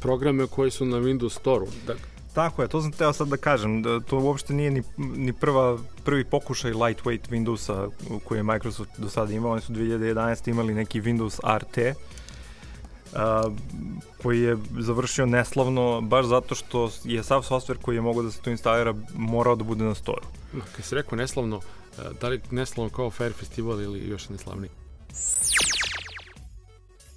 programe 0.01 0.47
koji 0.47 0.71
su 0.71 0.85
na 0.85 0.97
Windows 0.97 1.39
Store-u. 1.39 1.69
Da, 1.87 1.95
Tako 2.35 2.63
je, 2.63 2.69
to 2.69 2.83
sam 2.83 2.93
teo 2.93 3.13
sad 3.13 3.29
da 3.29 3.37
kažem, 3.37 3.83
da 3.83 4.01
to 4.01 4.19
uopšte 4.19 4.55
nije 4.55 4.71
ni, 4.71 4.83
ni 4.97 5.33
prva, 5.33 5.79
prvi 6.05 6.25
pokušaj 6.25 6.73
lightweight 6.73 7.29
Windowsa 7.31 7.91
koji 8.25 8.39
je 8.39 8.43
Microsoft 8.43 8.91
do 8.99 9.09
sada 9.11 9.33
imao, 9.33 9.53
oni 9.53 9.61
su 9.61 9.73
2011. 9.73 10.51
imali 10.51 10.75
neki 10.75 11.03
Windows 11.03 11.59
RT, 11.59 11.79
uh, 11.79 13.53
koji 14.23 14.41
je 14.41 14.57
završio 14.79 15.27
neslavno 15.27 16.01
baš 16.01 16.27
zato 16.27 16.55
što 16.55 16.91
je 17.05 17.23
sav 17.23 17.43
software 17.43 17.83
koji 17.83 17.95
je 17.95 18.01
mogao 18.01 18.23
da 18.23 18.31
se 18.31 18.41
tu 18.41 18.51
instalira 18.51 18.95
morao 19.15 19.57
da 19.57 19.65
bude 19.65 19.85
na 19.85 19.95
storu. 19.95 20.27
Kad 20.77 20.85
si 20.85 20.95
rekao 20.95 21.17
neslavno, 21.17 21.61
da 22.21 22.29
li 22.29 22.41
neslavno 22.51 22.91
kao 22.91 23.11
Fair 23.11 23.33
Festival 23.33 23.81
ili 23.81 24.09
još 24.09 24.29
neslavniji? 24.29 24.71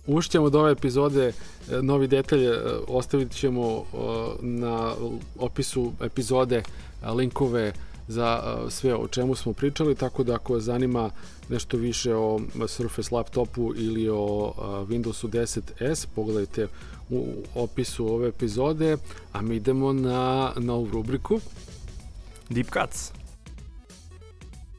Ušćemo 0.07 0.45
od 0.45 0.55
ove 0.55 0.71
epizode 0.71 1.27
e, 1.27 1.33
novi 1.81 2.07
detalje, 2.07 2.49
e, 2.49 2.59
ostavit 2.87 3.31
ćemo 3.31 3.77
e, 3.77 3.97
na 4.41 4.93
opisu 5.39 5.91
epizode 6.01 6.63
linkove 7.15 7.73
za 8.07 8.57
sve 8.69 8.95
o 8.95 9.07
čemu 9.07 9.35
smo 9.35 9.53
pričali, 9.53 9.95
tako 9.95 10.23
da 10.23 10.35
ako 10.35 10.53
vas 10.53 10.63
zanima 10.63 11.09
nešto 11.49 11.77
više 11.77 12.15
o 12.15 12.39
Surface 12.67 13.15
laptopu 13.15 13.73
ili 13.75 14.09
o 14.09 14.53
Windowsu 14.89 15.29
10S, 15.29 16.07
pogledajte 16.15 16.67
u 17.09 17.25
opisu 17.55 18.13
ove 18.13 18.27
epizode, 18.27 18.97
a 19.33 19.41
mi 19.41 19.55
idemo 19.55 19.93
na 19.93 20.51
novu 20.57 20.87
rubriku 20.91 21.39
Deep 22.49 22.67
Cuts. 22.67 23.11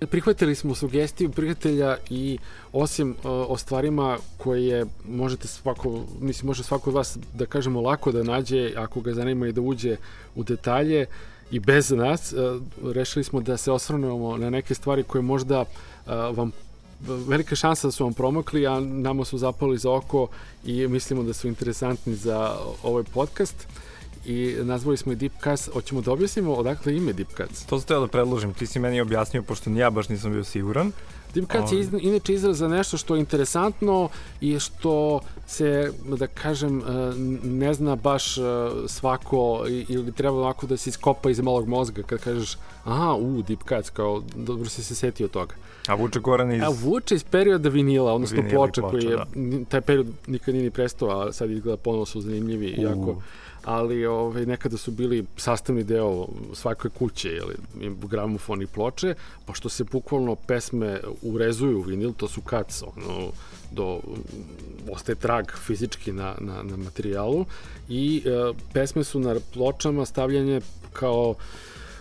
Prihvatili 0.06 0.54
smo 0.54 0.74
sugestiju 0.74 1.30
prijatelja 1.30 1.96
i 2.10 2.38
osim 2.72 3.10
uh, 3.10 3.16
o 3.24 3.56
stvarima 3.56 4.18
koje 4.36 4.86
možete 5.08 5.48
svako, 5.48 6.04
mislim 6.20 6.46
može 6.46 6.62
svako 6.62 6.90
od 6.90 6.96
vas 6.96 7.18
da 7.34 7.46
kažemo 7.46 7.80
lako 7.80 8.12
da 8.12 8.22
nađe 8.22 8.72
ako 8.76 9.00
ga 9.00 9.14
zanima 9.14 9.48
i 9.48 9.52
da 9.52 9.60
uđe 9.60 9.96
u 10.34 10.44
detalje 10.44 11.06
i 11.50 11.60
bez 11.60 11.90
nas, 11.90 12.32
uh, 12.32 12.62
rešili 12.94 13.24
smo 13.24 13.40
da 13.40 13.56
se 13.56 13.72
osvrnemo 13.72 14.36
na 14.36 14.50
neke 14.50 14.74
stvari 14.74 15.02
koje 15.02 15.22
možda 15.22 15.60
uh, 15.60 15.66
vam 16.36 16.52
velika 17.00 17.56
šansa 17.56 17.88
da 17.88 17.92
su 17.92 18.04
vam 18.04 18.14
promakli, 18.14 18.66
a 18.66 18.80
nama 18.80 19.24
su 19.24 19.38
zapali 19.38 19.78
za 19.78 19.90
oko 19.90 20.28
i 20.64 20.86
mislimo 20.86 21.22
da 21.22 21.32
su 21.32 21.48
interesantni 21.48 22.14
za 22.14 22.56
ovaj 22.82 23.04
podcast 23.04 23.66
i 24.28 24.56
nazvali 24.62 24.96
smo 24.96 25.12
je 25.12 25.16
Deepcast. 25.16 25.70
Hoćemo 25.72 26.00
da 26.00 26.12
objasnimo 26.12 26.54
odakle 26.54 26.96
ime 26.96 27.12
Deepcast? 27.12 27.68
To 27.68 27.78
sam 27.78 27.88
teo 27.88 28.00
da 28.00 28.06
predložim. 28.06 28.54
Ti 28.54 28.66
si 28.66 28.78
meni 28.78 29.00
objasnio, 29.00 29.42
pošto 29.42 29.70
ja 29.70 29.90
baš 29.90 30.08
nisam 30.08 30.32
bio 30.32 30.44
siguran. 30.44 30.92
Deepcast 31.34 31.72
je 31.72 31.86
ovaj. 31.86 32.00
inače 32.02 32.34
izraz 32.34 32.58
za 32.58 32.68
nešto 32.68 32.96
što 32.96 33.14
je 33.14 33.20
interesantno 33.20 34.08
i 34.40 34.58
što 34.58 35.20
se, 35.46 35.92
da 36.04 36.26
kažem, 36.26 36.78
e, 36.78 36.82
ne 37.42 37.74
zna 37.74 37.96
baš 37.96 38.38
e, 38.38 38.42
svako 38.86 39.64
ili 39.88 40.12
treba 40.12 40.36
ovako 40.36 40.66
da 40.66 40.76
se 40.76 40.90
iskopa 40.90 41.30
iz 41.30 41.40
malog 41.40 41.68
mozga 41.68 42.02
kad 42.02 42.20
kažeš 42.20 42.56
aha, 42.84 43.14
u, 43.14 43.42
Deepcast, 43.42 43.90
kao 43.90 44.22
dobro 44.36 44.68
si 44.68 44.84
se 44.84 44.94
setio 44.94 45.28
toga. 45.28 45.54
A 45.86 45.94
vuče 45.94 46.20
koran 46.20 46.52
iz... 46.52 46.62
A 46.62 46.68
vuče 46.68 47.14
iz 47.14 47.24
perioda 47.24 47.68
vinila, 47.68 48.12
odnosno 48.12 48.42
ploča 48.50 48.82
koji 48.82 49.04
je, 49.04 49.16
da. 49.16 49.24
taj 49.68 49.80
period 49.80 50.06
nikad 50.26 50.54
nije 50.54 50.64
ni 50.64 50.70
prestao, 50.70 51.08
a 51.08 51.32
sad 51.32 51.50
izgleda 51.50 51.76
ponovno 51.76 52.06
su 52.06 52.20
zanimljivi, 52.20 52.74
uh. 52.78 52.84
jako 52.84 53.22
ali 53.68 54.06
ovaj, 54.06 54.46
nekada 54.46 54.76
su 54.76 54.90
bili 54.90 55.24
sastavni 55.36 55.84
deo 55.84 56.26
svake 56.54 56.88
kuće, 56.88 57.28
jeli, 57.28 57.54
gramofon 58.10 58.62
i 58.62 58.66
ploče, 58.66 59.14
pa 59.46 59.54
što 59.54 59.68
se 59.68 59.84
bukvalno 59.84 60.34
pesme 60.34 61.00
urezuju 61.22 61.78
u 61.78 61.82
vinil, 61.82 62.12
to 62.12 62.28
su 62.28 62.40
kac, 62.40 62.82
ono, 62.82 63.30
do, 63.70 64.00
ostaje 64.92 65.16
trag 65.16 65.44
fizički 65.66 66.12
na, 66.12 66.34
na, 66.40 66.62
na 66.62 66.76
materijalu. 66.76 67.44
I 67.88 68.22
e, 68.24 68.30
pesme 68.72 69.04
su 69.04 69.20
na 69.20 69.36
pločama 69.52 70.06
stavljanje 70.06 70.60
kao 70.92 71.34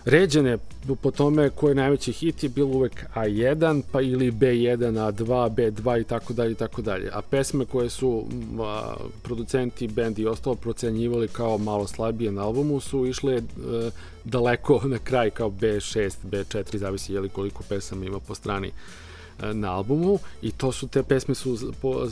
ređene 0.08 0.58
po 1.02 1.10
tome 1.10 1.50
ko 1.50 1.68
je 1.68 1.74
najveći 1.74 2.12
hit 2.12 2.42
je 2.42 2.48
bilo 2.48 2.68
uvek 2.68 3.06
A1 3.14 3.82
pa 3.92 4.00
ili 4.00 4.30
B1, 4.30 4.78
A2, 4.78 5.50
B2 5.50 6.00
i 6.00 6.04
tako 6.04 6.32
dalje 6.32 6.52
i 6.52 6.54
tako 6.54 6.82
dalje. 6.82 7.10
A 7.12 7.22
pesme 7.22 7.64
koje 7.64 7.90
su 7.90 8.24
a, 8.60 8.94
producenti, 9.22 9.88
bend 9.88 10.18
i 10.18 10.26
ostalo 10.26 10.56
procenjivali 10.56 11.28
kao 11.28 11.58
malo 11.58 11.86
slabije 11.86 12.32
na 12.32 12.42
albumu 12.42 12.80
su 12.80 13.06
išle 13.06 13.34
e, 13.34 13.42
daleko 14.24 14.80
na 14.84 14.98
kraj 14.98 15.30
kao 15.30 15.50
B6, 15.50 16.12
B4, 16.24 16.76
zavisi 16.76 17.12
je 17.12 17.20
li 17.20 17.28
koliko 17.28 17.62
pesama 17.68 18.04
ima 18.04 18.20
po 18.20 18.34
strani 18.34 18.72
na 19.42 19.72
albumu 19.72 20.18
i 20.42 20.52
to 20.52 20.72
su 20.72 20.88
te 20.88 21.02
pesme 21.02 21.34
su 21.34 21.72
po, 21.82 22.06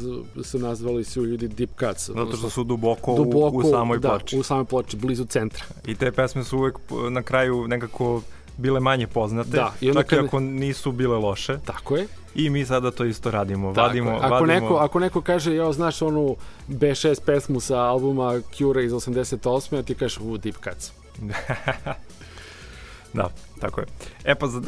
se 0.44 0.58
nazvali 0.58 1.04
su 1.04 1.24
ljudi 1.24 1.48
Deep 1.48 1.70
Cuts. 1.80 2.10
Zato 2.10 2.36
što 2.36 2.50
su 2.50 2.64
duboko, 2.64 3.16
duboko 3.16 3.56
u, 3.56 3.60
u 3.60 3.70
samoj 3.70 3.98
da, 3.98 4.08
ploči. 4.08 4.38
u 4.38 4.42
samoj 4.42 4.64
ploči, 4.64 4.96
blizu 4.96 5.24
centra. 5.24 5.64
I 5.86 5.94
te 5.94 6.12
pesme 6.12 6.44
su 6.44 6.58
uvek 6.58 6.78
na 7.10 7.22
kraju 7.22 7.68
nekako 7.68 8.22
bile 8.56 8.80
manje 8.80 9.06
poznate, 9.06 9.50
da, 9.50 9.72
i 9.80 9.92
čak 9.92 10.12
i 10.12 10.16
ako 10.16 10.40
nisu 10.40 10.92
bile 10.92 11.18
loše. 11.18 11.58
Tako 11.64 11.96
je. 11.96 12.06
I 12.34 12.50
mi 12.50 12.64
sada 12.64 12.90
to 12.90 13.04
isto 13.04 13.30
radimo. 13.30 13.72
Tako 13.74 13.86
vadimo, 13.86 14.10
ako, 14.10 14.34
vadimo... 14.34 14.46
Neko, 14.46 14.74
ako 14.74 15.00
neko 15.00 15.20
kaže, 15.20 15.54
ja 15.54 15.72
znaš 15.72 16.02
onu 16.02 16.36
B6 16.68 17.20
pesmu 17.26 17.60
sa 17.60 17.78
albuma 17.78 18.40
Cure 18.54 18.84
iz 18.84 18.92
88. 18.92 19.78
a 19.78 19.82
ti 19.82 19.94
kažeš, 19.94 20.18
u, 20.18 20.36
Deep 20.36 20.56
Cuts. 20.64 20.92
Da, 23.12 23.28
tako 23.60 23.80
je. 23.80 23.86
E 24.24 24.34
pa 24.34 24.46
za, 24.46 24.60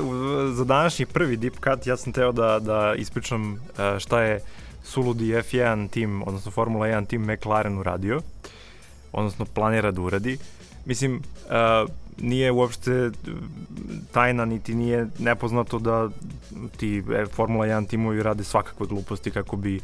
za 0.52 0.64
današnji 0.64 1.07
prvi 1.07 1.37
Deep 1.37 1.54
Cut 1.54 1.87
ja 1.87 1.97
sam 1.97 2.12
teo 2.12 2.33
da, 2.33 2.59
da 2.59 2.95
ispričam 2.97 3.52
uh, 3.52 3.59
šta 3.99 4.23
je 4.23 4.40
suludi 4.85 5.33
F1 5.33 5.90
tim, 5.90 6.23
odnosno 6.23 6.50
Formula 6.50 6.87
1 6.87 7.07
tim 7.07 7.23
McLaren 7.23 7.78
uradio, 7.78 8.21
odnosno 9.12 9.45
planira 9.45 9.90
da 9.90 10.00
uradi. 10.00 10.38
Mislim, 10.85 11.14
uh, 11.14 11.90
nije 12.21 12.52
uopšte 12.52 13.11
tajna, 14.12 14.45
niti 14.45 14.75
nije 14.75 15.07
nepoznato 15.18 15.78
da 15.78 16.09
ti 16.76 17.02
e, 17.14 17.26
Formula 17.26 17.66
1 17.66 17.87
timovi 17.87 18.23
rade 18.23 18.45
svakakve 18.45 18.87
gluposti 18.87 19.30
kako 19.30 19.57
bi 19.57 19.80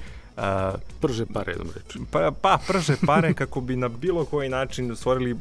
prže 1.00 1.26
pare, 1.26 1.52
jednom 1.52 1.68
reči. 1.74 1.98
Pa, 2.10 2.32
pa, 2.40 2.58
prže 2.66 2.96
pare 3.06 3.34
kako 3.34 3.60
bi 3.60 3.76
na 3.76 3.88
bilo 3.88 4.24
koji 4.24 4.48
način 4.48 4.96
stvorili 4.96 5.36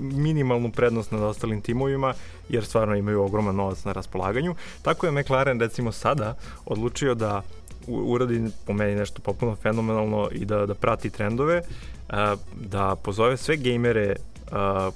minimalnu 0.00 0.70
prednost 0.72 1.12
nad 1.12 1.22
ostalim 1.22 1.60
timovima, 1.60 2.14
jer 2.48 2.64
stvarno 2.64 2.96
imaju 2.96 3.22
ogroman 3.22 3.56
novac 3.56 3.84
na 3.84 3.92
raspolaganju. 3.92 4.54
Tako 4.82 5.06
je 5.06 5.12
McLaren, 5.12 5.60
recimo 5.60 5.92
sada, 5.92 6.34
odlučio 6.66 7.14
da 7.14 7.42
uradi 7.86 8.50
po 8.66 8.72
meni 8.72 8.94
nešto 8.94 9.22
popuno 9.22 9.56
fenomenalno 9.56 10.28
i 10.32 10.44
da, 10.44 10.66
da 10.66 10.74
prati 10.74 11.10
trendove, 11.10 11.62
uh, 12.08 12.14
da 12.54 12.96
pozove 12.96 13.36
sve 13.36 13.56
gejmere, 13.56 14.16
uh, 14.52 14.94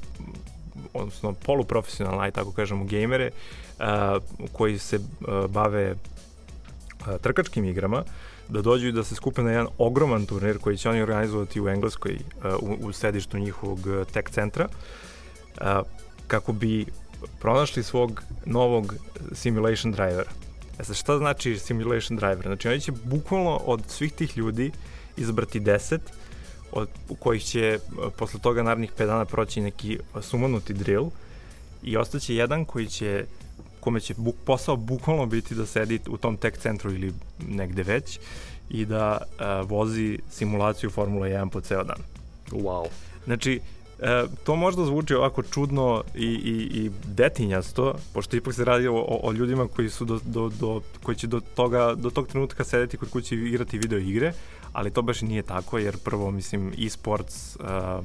odnosno 0.95 1.33
poluprofesionalne, 1.33 2.25
aj 2.25 2.31
tako 2.31 2.53
kažemo, 2.53 2.85
gejmere, 2.85 3.31
uh, 3.79 3.87
koji 4.53 4.79
se 4.79 4.97
uh, 4.97 5.47
bave 5.51 5.93
uh, 5.93 7.17
trkačkim 7.21 7.65
igrama, 7.65 8.05
da 8.53 8.63
dođu 8.63 8.89
i 8.89 8.93
da 8.93 9.05
se 9.05 9.15
skupe 9.15 9.43
na 9.43 9.51
jedan 9.51 9.67
ogroman 9.79 10.27
turnir 10.27 10.59
koji 10.59 10.77
će 10.77 10.91
oni 10.91 11.03
organizovati 11.03 11.61
u 11.61 11.69
Engleskoj, 11.69 12.15
uh, 12.15 12.63
u, 12.63 12.87
u 12.87 12.93
sedištu 12.93 13.39
njihovog 13.39 13.79
uh, 13.87 14.07
tech 14.13 14.31
centra, 14.31 14.69
uh, 15.61 15.67
kako 16.27 16.53
bi 16.53 16.87
pronašli 17.41 17.83
svog 17.83 18.23
novog 18.47 18.95
simulation 19.33 19.93
drivera. 19.93 20.31
E 20.79 20.85
sad, 20.85 20.97
šta 20.97 21.19
znači 21.19 21.59
simulation 21.59 22.17
driver? 22.17 22.43
Znači, 22.47 22.69
oni 22.69 22.81
će 22.81 22.93
bukvalno 23.05 23.57
od 23.57 23.83
svih 23.89 24.13
tih 24.13 24.39
ljudi 24.39 24.71
izbrati 25.17 25.61
10, 25.61 25.99
od, 26.73 26.89
kojih 27.19 27.45
će 27.45 27.79
posle 28.17 28.41
toga 28.41 28.63
narednih 28.63 28.93
5 28.99 29.07
dana 29.07 29.25
proći 29.25 29.61
neki 29.61 29.99
sumanuti 30.21 30.75
drill 30.75 31.11
i 31.83 31.97
ostaće 31.97 32.35
jedan 32.35 32.65
koji 32.65 32.87
će 32.87 33.25
kome 33.83 34.01
će 34.01 34.15
buk, 34.17 34.35
posao 34.45 34.77
bukvalno 34.77 35.27
biti 35.27 35.55
da 35.55 35.67
sedi 35.67 36.01
u 36.09 36.17
tom 36.17 36.37
tech 36.37 36.59
centru 36.59 36.93
ili 36.93 37.13
negde 37.49 37.83
već 37.83 38.19
i 38.71 38.85
da 38.85 39.19
uh, 39.21 39.71
vozi 39.71 40.19
simulaciju 40.31 40.91
Formula 40.91 41.27
1 41.27 41.51
po 41.51 41.61
ceo 41.61 41.85
dan. 41.85 41.99
Wow. 42.51 42.87
Znači, 43.25 43.61
E, 44.03 44.25
to 44.45 44.57
možda 44.57 44.85
zvuči 44.85 45.15
ovako 45.15 45.43
čudno 45.43 46.03
i, 46.15 46.27
i, 46.27 46.85
i 46.85 46.91
detinjasto, 47.05 47.95
pošto 48.15 48.37
ipak 48.37 48.55
se 48.55 48.65
radi 48.65 48.89
o, 48.89 49.21
o 49.23 49.33
ljudima 49.33 49.69
koji 49.69 49.91
su 49.91 50.05
do, 50.05 50.21
do, 50.25 50.49
do, 50.61 50.81
koji 51.03 51.17
će 51.17 51.27
do, 51.27 51.41
toga, 51.41 51.95
do 51.95 52.11
tog 52.11 52.29
trenutka 52.29 52.65
sedeti 52.65 52.97
kod 52.97 53.11
kuće 53.11 53.37
i 53.37 53.49
igrati 53.49 53.79
video 53.79 53.99
igre, 53.99 54.33
ali 54.73 54.91
to 54.91 55.03
baš 55.03 55.21
nije 55.23 55.43
tako, 55.43 55.79
jer 55.79 55.97
prvo, 55.97 56.31
mislim, 56.31 56.73
e-sports 56.87 57.57
uh, 57.57 58.05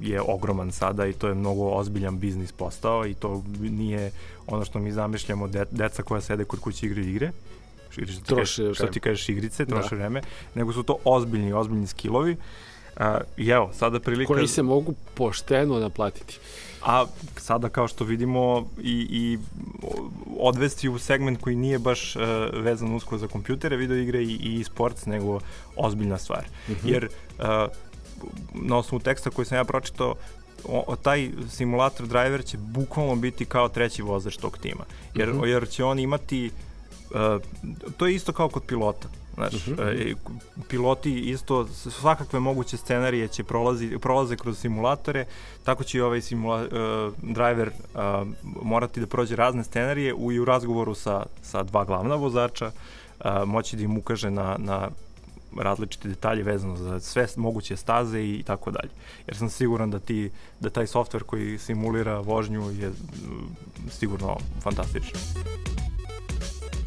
je 0.00 0.20
ogroman 0.20 0.72
sada 0.72 1.06
i 1.06 1.12
to 1.12 1.28
je 1.28 1.34
mnogo 1.34 1.68
ozbiljan 1.68 2.18
biznis 2.18 2.52
postao 2.52 3.06
i 3.06 3.14
to 3.14 3.42
nije 3.60 4.12
ono 4.46 4.64
što 4.64 4.78
mi 4.78 4.92
zamišljamo 4.92 5.48
de, 5.48 5.64
deca 5.70 6.02
koja 6.02 6.20
sede 6.20 6.44
kod 6.44 6.60
kuće 6.60 6.86
igre 6.86 7.02
igre 7.02 7.32
što 7.92 8.04
ti, 8.04 8.22
troše, 8.24 8.62
kažeš, 8.62 8.76
što 8.76 8.86
ti 8.86 9.00
kažeš 9.00 9.28
igrice, 9.28 9.66
troše 9.66 9.88
da. 9.90 9.96
vreme, 9.96 10.22
nego 10.54 10.72
su 10.72 10.82
to 10.82 10.96
ozbiljni, 11.04 11.52
ozbiljni 11.52 11.86
skillovi. 11.86 12.36
Uh, 12.96 13.06
I 13.36 13.48
evo, 13.48 13.70
sada 13.78 14.00
prilika... 14.00 14.34
Koji 14.34 14.48
se 14.48 14.62
mogu 14.62 14.94
pošteno 15.14 15.78
naplatiti. 15.78 16.38
A 16.82 17.06
sada 17.36 17.68
kao 17.68 17.88
što 17.88 18.04
vidimo 18.04 18.68
i, 18.82 19.06
i 19.10 19.38
odvesti 20.38 20.88
u 20.88 20.98
segment 20.98 21.40
koji 21.40 21.56
nije 21.56 21.78
baš 21.78 22.16
uh, 22.16 22.22
vezan 22.52 22.94
usko 22.94 23.18
za 23.18 23.28
kompjutere, 23.28 23.76
video 23.76 23.96
igre 23.96 24.22
i, 24.22 24.38
i 24.42 24.64
sports, 24.64 25.06
nego 25.06 25.40
ozbiljna 25.76 26.18
stvar. 26.18 26.44
Mm 26.68 26.72
-hmm. 26.72 26.92
Jer 26.92 27.04
uh, 27.38 27.44
na 28.54 28.76
osnovu 28.76 29.00
teksta 29.00 29.30
koji 29.30 29.46
sam 29.46 29.58
ja 29.58 29.64
pročitao, 29.64 30.14
o, 30.64 30.84
o, 30.86 30.96
taj 30.96 31.30
simulator 31.48 32.06
driver 32.06 32.44
će 32.44 32.58
bukvalno 32.58 33.16
biti 33.16 33.44
kao 33.44 33.68
treći 33.68 34.02
vozač 34.02 34.36
tog 34.36 34.58
tima. 34.58 34.84
Jer, 35.14 35.28
uh 35.28 35.34
mhm. 35.34 35.44
-huh. 35.44 35.48
jer 35.48 35.68
će 35.68 35.84
on 35.84 35.98
imati 35.98 36.50
uh, 37.10 37.42
to 37.96 38.06
je 38.06 38.14
isto 38.14 38.32
kao 38.32 38.48
kod 38.48 38.62
pilota. 38.62 39.08
Znaš, 39.34 39.54
uh 39.54 39.60
-huh. 39.60 40.12
uh, 40.12 40.18
piloti 40.68 41.20
isto 41.20 41.68
svakakve 41.68 42.40
moguće 42.40 42.76
scenarije 42.76 43.28
će 43.28 43.44
prolazi, 43.44 43.98
prolaze 43.98 44.36
kroz 44.36 44.58
simulatore, 44.58 45.24
tako 45.64 45.84
će 45.84 45.98
i 45.98 46.00
ovaj 46.00 46.20
simula, 46.20 46.62
uh, 46.62 47.14
driver 47.34 47.68
uh, 47.68 48.28
morati 48.62 49.00
da 49.00 49.06
prođe 49.06 49.36
razne 49.36 49.64
scenarije 49.64 50.14
u, 50.14 50.32
i 50.32 50.40
u 50.40 50.44
razgovoru 50.44 50.94
sa, 50.94 51.26
sa 51.42 51.62
dva 51.62 51.84
glavna 51.84 52.14
vozača, 52.14 52.66
uh, 52.66 53.26
moći 53.46 53.76
da 53.76 53.82
im 53.82 53.98
ukaže 53.98 54.30
na, 54.30 54.56
na 54.58 54.88
različite 55.58 56.08
detalje 56.08 56.42
vezano 56.42 56.76
za 56.76 57.00
sve 57.00 57.26
moguće 57.36 57.76
staze 57.76 58.22
i 58.22 58.42
tako 58.46 58.70
dalje. 58.70 58.90
Jer 59.26 59.36
sam 59.36 59.50
siguran 59.50 59.90
da 59.90 59.98
ti 59.98 60.30
da 60.60 60.70
taj 60.70 60.86
softver 60.86 61.22
koji 61.22 61.58
simulira 61.58 62.20
vožnju 62.20 62.70
je 62.70 62.92
sigurno 63.90 64.36
fantastičan. 64.60 65.20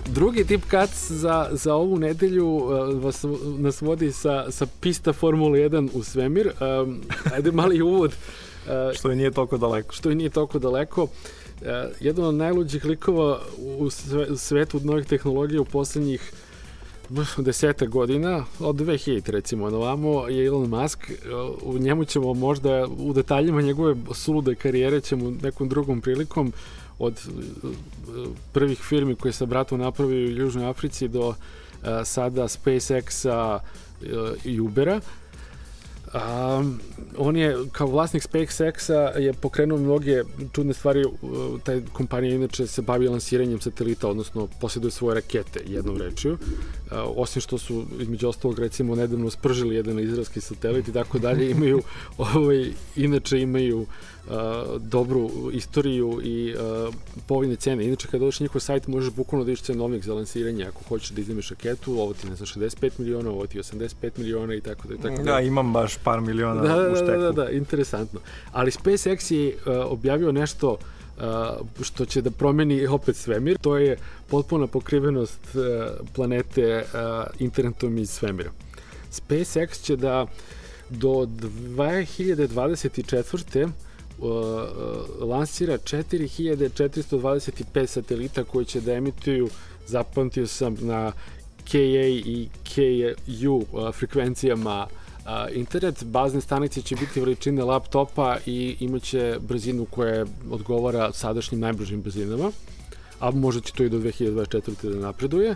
Drugi 0.08 0.44
tip 0.44 0.62
cuts 0.62 1.12
za, 1.12 1.50
za 1.52 1.76
ovu 1.76 2.00
nedelju 2.00 2.48
uh, 2.48 3.04
vas, 3.04 3.26
nas 3.58 3.82
vodi 3.82 4.12
sa, 4.12 4.52
sa 4.52 4.66
pista 4.82 5.14
Formula 5.14 5.58
1 5.58 5.90
u 5.94 6.04
svemir. 6.04 6.48
Um, 6.48 7.02
ajde 7.34 7.52
mali 7.52 7.82
uvod. 7.82 8.12
Uh, 8.12 8.96
što 8.96 9.10
je 9.10 9.16
nije 9.16 9.32
toliko 9.32 9.58
daleko. 9.58 9.94
Što 9.94 10.10
je 10.10 10.16
nije 10.16 10.30
toliko 10.30 10.60
daleko. 10.60 11.04
Uh, 11.04 11.10
jedan 12.00 12.26
od 12.26 12.36
najluđih 12.36 12.86
likova 12.86 13.40
u 13.78 13.90
svetu 14.38 14.78
od 14.78 14.86
novih 14.86 15.06
tehnologija 15.06 15.62
u 15.62 15.66
poslednjih 15.66 16.34
deseta 17.38 17.86
godina, 17.86 18.46
od 18.60 18.76
2000 18.76 19.32
recimo 19.32 19.70
na 19.70 19.78
ovamo, 19.78 20.28
je 20.28 20.46
Elon 20.46 20.70
Musk. 20.70 21.12
U 21.62 21.78
njemu 21.78 22.06
ćemo 22.06 22.34
možda 22.34 22.88
u 22.98 23.14
detaljima 23.14 23.62
njegove 23.62 23.96
sulude 24.14 24.56
karijere 24.56 25.02
ćemo 25.02 25.34
nekom 25.44 25.70
drugom 25.70 26.02
prilikom 26.02 26.54
od 27.00 27.14
uh, 27.14 27.70
prvih 28.54 28.80
firmi 28.80 29.16
koje 29.16 29.34
se 29.34 29.46
bratom 29.46 29.80
napravio 29.80 30.28
u 30.28 30.32
Južnoj 30.32 30.66
Africi 30.66 31.08
do 31.08 31.28
uh, 31.28 31.36
sada 32.04 32.44
SpaceX-a 32.44 33.60
uh, 33.60 34.08
i 34.44 34.60
Ubera. 34.60 35.02
Um, 36.16 36.80
on 37.18 37.36
je 37.38 37.58
kao 37.72 37.88
vlasnik 37.88 38.24
SpaceX-a 38.24 38.94
je 39.20 39.34
pokrenuo 39.34 39.78
mnoge 39.78 40.24
čudne 40.52 40.74
stvari, 40.74 41.06
taj 41.64 41.82
kompanija 41.94 42.36
inače 42.36 42.68
se 42.68 42.82
bavi 42.82 43.08
lansiranjem 43.08 43.62
satelita, 43.62 44.08
odnosno 44.08 44.48
posjeduje 44.62 44.92
svoje 44.92 45.16
rakete, 45.16 45.60
jednom 45.68 45.98
rečju. 45.98 46.34
Uh, 46.34 46.98
osim 47.16 47.42
što 47.42 47.58
su, 47.58 47.86
između 48.00 48.28
ostalog, 48.28 48.60
recimo, 48.60 48.96
nedavno 48.96 49.30
spržili 49.30 49.76
jedan 49.76 50.00
izraelski 50.00 50.42
satelit 50.42 50.88
i 50.88 50.94
tako 50.94 51.20
dalje, 51.20 51.52
imaju, 51.52 51.82
ovaj, 52.18 52.72
inače 52.96 53.42
imaju 53.42 53.80
uh, 54.28 54.82
dobru 54.82 55.32
istoriju 55.54 56.20
i 56.24 56.54
uh, 56.54 56.94
povoljne 57.28 57.56
cene. 57.56 57.86
Inače, 57.86 58.08
kada 58.08 58.26
dođeš 58.26 58.40
njihov 58.40 58.62
sajt, 58.62 58.88
možeš 58.88 59.14
bukvalno 59.14 59.46
da 59.46 59.52
iš 59.52 59.62
cenovnik 59.62 60.04
za 60.04 60.14
lansiranje. 60.14 60.66
Ako 60.66 60.84
hoćeš 60.88 61.10
da 61.10 61.22
iznimeš 61.22 61.50
raketu, 61.50 62.00
ovo 62.00 62.14
ti 62.14 62.30
ne 62.30 62.36
za 62.36 62.46
65 62.46 62.92
miliona, 62.98 63.30
ovo 63.30 63.48
ti 63.48 63.60
85 63.60 64.12
miliona 64.18 64.56
i 64.56 64.62
tako 64.62 64.88
da. 64.88 64.98
Tako 64.98 65.24
da, 65.24 65.32
da 65.32 65.42
imam 65.42 65.74
baš 65.74 65.98
par 66.06 66.22
miliona 66.22 66.62
da, 66.62 66.92
u 66.92 66.96
šteku. 66.96 67.12
Da, 67.12 67.18
da, 67.18 67.32
da, 67.32 67.50
interesantno. 67.50 68.20
Ali 68.52 68.72
SpaceX 68.72 69.34
je 69.34 69.56
uh, 69.56 69.62
objavio 69.92 70.32
nešto 70.32 70.72
uh, 70.72 70.78
što 71.82 72.06
će 72.06 72.22
da 72.22 72.32
promeni 72.32 72.88
opet 72.88 73.16
svemir. 73.16 73.58
To 73.58 73.78
je 73.78 73.98
potpuna 74.28 74.68
pokrivenost 74.68 75.56
uh, 75.56 75.62
planete 76.16 76.84
uh, 76.84 76.90
internetom 77.40 77.98
iz 77.98 78.10
svemira. 78.10 78.50
SpaceX 79.12 79.82
će 79.82 79.96
da 79.96 80.26
do 80.90 81.10
2024 81.10 83.70
lansira 85.20 85.78
4425 85.78 87.86
satelita 87.86 88.44
koji 88.44 88.66
će 88.66 88.82
da 88.82 88.94
emituju, 88.94 89.50
zapamtio 89.88 90.48
sam, 90.48 90.78
na 90.82 91.12
KA 91.72 91.80
i 91.80 92.50
KU 92.76 93.66
frekvencijama 93.94 94.88
internet. 95.54 96.04
Bazne 96.04 96.42
stanice 96.42 96.82
će 96.82 96.96
biti 96.96 97.20
veličine 97.20 97.64
laptopa 97.64 98.38
i 98.46 98.78
imaće 98.80 99.38
brzinu 99.40 99.86
koja 99.86 100.26
odgovara 100.52 101.12
sadašnjim 101.14 101.62
najbržim 101.62 102.02
brzinama, 102.02 102.52
a 103.20 103.32
možda 103.32 103.62
će 103.62 103.74
to 103.74 103.84
i 103.84 103.90
do 103.90 103.98
2024. 103.98 104.90
da 104.90 105.00
napreduje. 105.00 105.56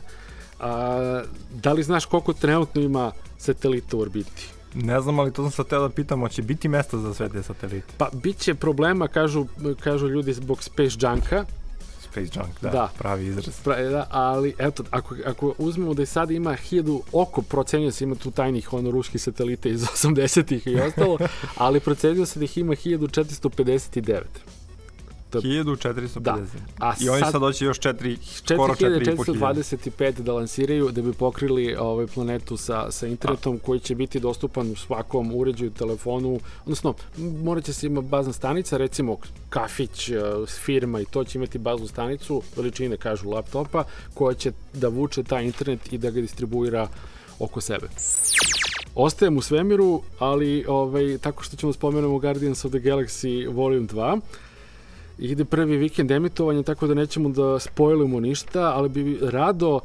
A, 0.59 1.23
da 1.63 1.73
li 1.73 1.83
znaš 1.83 2.05
koliko 2.05 2.33
trenutno 2.33 2.81
ima 2.81 3.11
satelita 3.37 3.97
u 3.97 3.99
orbiti? 3.99 4.47
Ne 4.73 5.01
znam, 5.01 5.19
ali 5.19 5.33
to 5.33 5.43
sam 5.43 5.51
sad 5.51 5.67
teo 5.67 5.81
da 5.81 5.89
pitam, 5.89 6.29
će 6.29 6.41
biti 6.41 6.67
mesta 6.67 6.97
za 6.97 7.13
sve 7.13 7.29
te 7.29 7.43
satelite? 7.43 7.93
Pa, 7.97 8.09
bit 8.13 8.37
će 8.37 8.55
problema, 8.55 9.07
kažu, 9.07 9.45
kažu 9.79 10.07
ljudi, 10.07 10.33
zbog 10.33 10.63
Space 10.63 10.97
Junka. 11.01 11.45
Space 12.11 12.39
Junk, 12.39 12.61
da, 12.61 12.69
da. 12.69 12.89
pravi 12.97 13.25
izraz. 13.25 13.59
Pra, 13.63 13.81
da, 13.81 14.07
ali, 14.09 14.53
eto, 14.57 14.83
ako, 14.89 15.15
ako 15.25 15.55
uzmemo 15.57 15.93
da 15.93 16.01
je 16.01 16.05
sad 16.05 16.31
ima 16.31 16.55
hiljadu, 16.55 17.01
oko 17.11 17.41
procenio 17.41 17.91
se 17.91 18.03
ima 18.03 18.15
tu 18.15 18.31
tajnih 18.31 18.73
ono 18.73 18.91
ruskih 18.91 19.21
satelita 19.21 19.69
iz 19.69 19.81
80-ih 19.81 20.67
i 20.67 20.79
ostalo, 20.79 21.17
ali 21.55 21.79
procenio 21.79 22.25
se 22.25 22.39
da 22.39 22.45
ih 22.45 22.57
ima 22.57 22.73
1459. 22.75 24.21
1450. 25.31 26.19
Da. 26.19 26.37
A 26.79 26.93
I 27.01 27.09
oni 27.09 27.19
sad, 27.19 27.31
sad 27.31 27.41
doći 27.41 27.65
još 27.65 27.79
4, 27.79 28.17
skoro 28.45 28.73
4425 28.73 30.11
da 30.11 30.33
lansiraju 30.33 30.91
da 30.91 31.01
bi 31.01 31.13
pokrili 31.13 31.75
ovaj 31.75 32.07
planetu 32.07 32.57
sa, 32.57 32.91
sa 32.91 33.07
internetom 33.07 33.55
A. 33.55 33.65
koji 33.65 33.79
će 33.79 33.95
biti 33.95 34.19
dostupan 34.19 34.71
u 34.71 34.75
svakom 34.75 35.35
uređaju, 35.35 35.71
telefonu, 35.71 36.39
odnosno 36.61 36.93
morat 37.17 37.63
će 37.63 37.73
se 37.73 37.87
ima 37.87 38.01
bazna 38.01 38.33
stanica, 38.33 38.77
recimo 38.77 39.17
kafić, 39.49 40.09
e, 40.09 40.21
firma 40.65 41.01
i 41.01 41.05
to 41.05 41.23
će 41.23 41.37
imati 41.37 41.57
baznu 41.57 41.87
stanicu, 41.87 42.41
veličine 42.55 42.97
kažu 42.97 43.29
laptopa, 43.29 43.83
koja 44.13 44.33
će 44.33 44.51
da 44.73 44.87
vuče 44.87 45.23
taj 45.23 45.45
internet 45.45 45.93
i 45.93 45.97
da 45.97 46.09
ga 46.09 46.21
distribuira 46.21 46.87
oko 47.39 47.61
sebe. 47.61 47.87
Ostajem 48.95 49.37
u 49.37 49.41
svemiru, 49.41 50.01
ali 50.19 50.65
ovaj, 50.67 51.17
tako 51.17 51.43
što 51.43 51.55
ćemo 51.55 51.73
spomenemo 51.73 52.19
Guardians 52.19 52.65
of 52.65 52.71
the 52.71 52.79
Galaxy 52.79 53.53
Volume 53.53 53.87
2, 53.87 54.19
ide 55.19 55.45
prvi 55.45 55.77
vikend 55.77 56.11
emitovanja, 56.11 56.63
tako 56.63 56.87
da 56.87 56.93
nećemo 56.93 57.29
da 57.29 57.59
spojlimo 57.59 58.19
ništa, 58.19 58.71
ali 58.75 58.89
bi 58.89 59.19
rado 59.21 59.75
uh, 59.75 59.81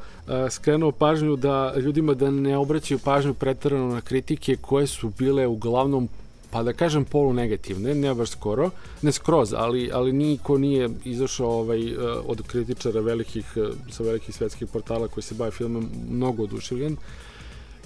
skrenuo 0.51 0.93
pažnju 0.93 1.37
da 1.37 1.75
ljudima 1.77 2.15
da 2.15 2.31
ne 2.31 2.57
obraćaju 2.57 2.99
pažnju 2.99 3.35
pretarano 3.35 3.95
na 3.95 4.01
kritike 4.01 4.57
koje 4.57 4.87
su 4.87 5.13
bile 5.19 5.47
uglavnom 5.47 6.09
pa 6.51 6.63
da 6.63 6.73
kažem 6.73 7.05
polu 7.05 7.33
negativne, 7.33 7.95
ne 7.95 8.15
baš 8.15 8.31
skoro, 8.31 8.71
ne 9.03 9.13
skroz, 9.13 9.55
ali, 9.57 9.91
ali 9.93 10.13
niko 10.13 10.59
nije 10.59 10.91
izašao 11.05 11.51
ovaj, 11.51 11.97
uh, 11.97 12.01
od 12.27 12.43
kritičara 12.47 13.01
velikih, 13.01 13.45
uh, 13.57 13.69
sa 13.91 14.03
velikih 14.03 14.35
svetskih 14.35 14.69
portala 14.69 15.09
koji 15.09 15.25
se 15.25 15.35
bave 15.35 15.51
filmom 15.51 15.89
mnogo 16.11 16.43
oduševljen. 16.43 16.97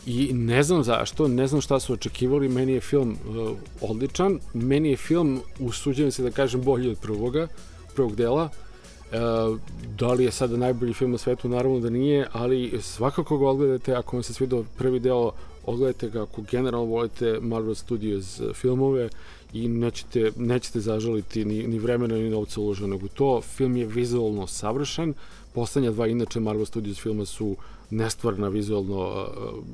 I 0.08 0.32
ne 0.32 0.62
znam 0.62 0.82
zašto, 0.82 1.28
ne 1.28 1.46
znam 1.46 1.60
šta 1.60 1.80
su 1.80 1.92
očekivali, 1.92 2.48
meni 2.48 2.72
je 2.72 2.80
film 2.80 3.10
uh, 3.10 3.56
odličan, 3.80 4.38
meni 4.54 4.90
je 4.90 4.96
film, 4.96 5.40
usuđujem 5.58 6.12
se 6.12 6.22
da 6.22 6.30
kažem, 6.30 6.62
bolji 6.62 6.90
od 6.90 6.98
prvoga, 6.98 7.48
prvog 7.94 8.16
dela, 8.16 8.48
Uh, 9.08 9.58
da 9.98 10.12
li 10.12 10.24
je 10.24 10.30
sada 10.30 10.56
najbolji 10.56 10.92
film 10.92 11.10
na 11.10 11.18
svetu, 11.18 11.48
naravno 11.48 11.80
da 11.80 11.90
nije, 11.90 12.26
ali 12.32 12.72
svakako 12.80 13.38
ga 13.38 13.46
odgledate, 13.48 13.94
ako 13.94 14.16
vam 14.16 14.22
se 14.22 14.34
svidio 14.34 14.64
prvi 14.78 15.00
deo, 15.00 15.32
odgledajte 15.64 16.08
ga. 16.08 16.22
Ako 16.22 16.42
generalno 16.50 16.86
volite 16.86 17.38
Marvel 17.40 17.74
Studios 17.74 18.40
filmove 18.54 19.08
i 19.52 19.68
nećete, 19.68 20.32
nećete 20.36 20.80
zažaliti 20.80 21.44
ni, 21.44 21.66
ni 21.66 21.78
vremena 21.78 22.14
ni 22.14 22.30
novca 22.30 22.60
uloženog 22.60 23.02
u 23.02 23.08
to. 23.08 23.40
Film 23.40 23.76
je 23.76 23.86
vizualno 23.86 24.46
savršen, 24.46 25.14
poslednja 25.54 25.90
dva 25.90 26.06
inače 26.06 26.40
Marvel 26.40 26.66
Studios 26.66 27.00
filma 27.00 27.24
su 27.24 27.56
nestvarna 27.90 28.48
vizualno 28.48 28.98
uh, 28.98 29.24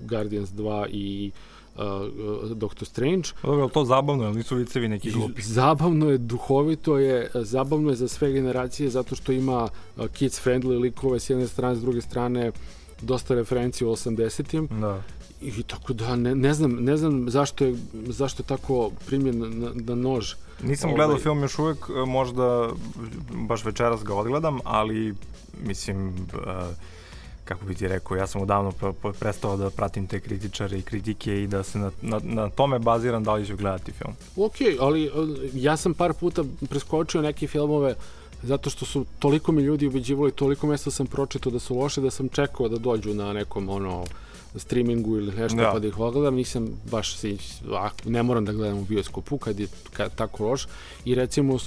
Guardians 0.09 0.51
2 0.51 0.87
i 0.91 1.31
uh, 1.77 2.51
Doctor 2.51 2.89
Strange. 2.89 3.29
Dobro, 3.43 3.65
je 3.65 3.71
to 3.71 3.85
zabavno, 3.85 4.25
ali 4.25 4.37
nisu 4.37 4.57
licevi 4.57 4.89
neki 4.89 5.11
glupi? 5.11 5.43
Zabavno 5.43 6.11
je, 6.11 6.19
duhovito 6.19 6.99
je, 6.99 7.31
zabavno 7.35 7.91
je 7.91 7.97
za 7.97 8.09
sve 8.09 8.33
generacije 8.33 8.91
zato 8.91 9.15
što 9.15 9.33
ima 9.33 9.69
uh, 9.97 10.07
kids 10.07 10.47
friendly 10.47 10.81
likove 10.81 11.21
s 11.21 11.31
jedne 11.31 11.47
strane, 11.49 11.77
s 11.77 11.81
druge 11.81 12.01
strane 12.01 12.53
dosta 13.01 13.35
referencija 13.35 13.89
u 13.89 13.93
80-im. 13.93 14.69
Da. 14.81 15.03
I 15.43 15.63
tako 15.63 15.93
da 15.93 16.17
ne, 16.17 16.35
ne 16.35 16.55
znam 16.55 16.73
ne 16.73 16.97
znam 16.97 17.31
zašto 17.31 17.65
je 17.65 17.77
zašto 18.07 18.43
je 18.43 18.47
tako 18.47 18.91
primjen 19.07 19.39
na, 19.39 19.71
na 19.75 19.95
nož. 19.95 20.35
Nisam 20.63 20.91
ovaj... 20.91 20.97
gledao 20.97 21.19
film 21.19 21.43
još 21.43 21.59
uvek, 21.59 21.89
možda 22.07 22.69
baš 23.35 23.65
večeras 23.65 24.05
ga 24.05 24.15
odgledam, 24.15 24.59
ali 24.65 25.15
mislim 25.67 26.09
uh, 26.09 26.13
kako 27.45 27.65
bi 27.65 27.75
ti 27.75 27.89
rekao, 27.89 28.17
ja 28.17 28.27
sam 28.27 28.43
odavno 28.43 28.73
prestao 29.21 29.57
da 29.57 29.71
pratim 29.71 30.07
te 30.07 30.21
kritičare 30.21 30.79
i 30.79 30.83
kritike 30.83 31.43
i 31.43 31.47
da 31.47 31.63
se 31.63 31.79
na, 31.79 31.91
na, 32.03 32.21
na 32.23 32.51
tome 32.51 32.79
baziram 32.79 33.25
da 33.25 33.35
li 33.35 33.47
ću 33.47 33.57
gledati 33.57 33.93
film. 33.93 34.15
Ok, 34.37 34.55
ali 34.81 35.11
ja 35.55 35.77
sam 35.77 35.95
par 35.95 36.13
puta 36.13 36.45
preskočio 36.69 37.23
neke 37.23 37.47
filmove 37.47 37.95
zato 38.43 38.71
što 38.71 38.85
su 38.85 39.05
toliko 39.19 39.53
mi 39.53 39.63
ljudi 39.63 39.87
ubeđivali, 39.87 40.33
toliko 40.33 40.67
mesta 40.67 40.91
sam 40.91 41.07
pročitao 41.07 41.53
da 41.53 41.59
su 41.59 41.77
loše 41.77 42.01
da 42.01 42.11
sam 42.11 42.29
čekao 42.29 42.69
da 42.69 42.77
dođu 42.77 43.15
na 43.15 43.33
nekom 43.33 43.69
ono 43.69 44.05
streamingu 44.57 45.17
ili 45.17 45.33
nešto 45.37 45.57
da. 45.57 45.71
pa 45.73 45.79
da 45.79 45.87
ih 45.87 45.99
ogledam, 45.99 46.35
nisam 46.35 46.69
baš 46.91 47.17
se, 47.17 47.37
ne 48.05 48.23
moram 48.23 48.45
da 48.45 48.53
gledam 48.53 48.79
u 48.79 48.85
bioskopu 48.85 49.39
kad 49.39 49.61
je 49.61 49.67
kad, 49.93 50.15
tako 50.15 50.45
loš 50.45 50.67
i 51.05 51.15
recimo 51.15 51.59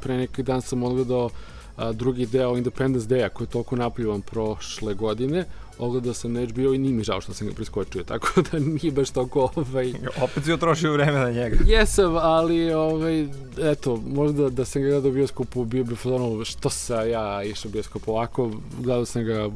pre 0.00 0.16
neki 0.16 0.42
dan 0.42 0.62
sam 0.62 0.82
odgledao 0.82 1.24
uh, 1.24 1.32
a, 1.76 1.92
drugi 1.92 2.26
deo 2.26 2.56
Independence 2.56 3.08
Day-a 3.08 3.28
koji 3.28 3.46
je 3.46 3.50
toliko 3.50 3.76
napljivan 3.76 4.22
prošle 4.22 4.94
godine, 4.94 5.44
ogledao 5.80 6.14
sam 6.14 6.32
na 6.32 6.46
HBO 6.46 6.74
i 6.74 6.78
nije 6.78 6.94
mi 6.94 7.04
žao 7.04 7.20
što 7.20 7.34
sam 7.34 7.46
ga 7.46 7.54
preskočio, 7.54 8.02
tako 8.12 8.42
da 8.52 8.58
nije 8.58 8.92
baš 8.92 9.10
toliko... 9.10 9.50
Ovaj... 9.54 9.92
Opet 10.24 10.44
si 10.44 10.52
otrošio 10.52 10.92
vreme 10.92 11.18
na 11.18 11.30
njega. 11.30 11.56
Jesam, 11.66 12.16
ali 12.16 12.72
ovaj, 12.72 13.26
eto, 13.58 14.02
možda 14.06 14.50
da 14.50 14.64
sam 14.64 14.82
ga 14.82 14.88
gledao 14.88 15.10
u 15.10 15.14
bioskopu 15.14 15.64
bio 15.64 15.84
bi 15.84 15.94
ono 16.04 16.44
što 16.44 16.70
sa 16.70 17.02
ja 17.02 17.42
išao 17.44 17.68
u 17.68 17.72
bioskop 17.72 18.08
ovako, 18.08 18.50
gledao 18.78 19.04
sam 19.04 19.24
ga 19.24 19.50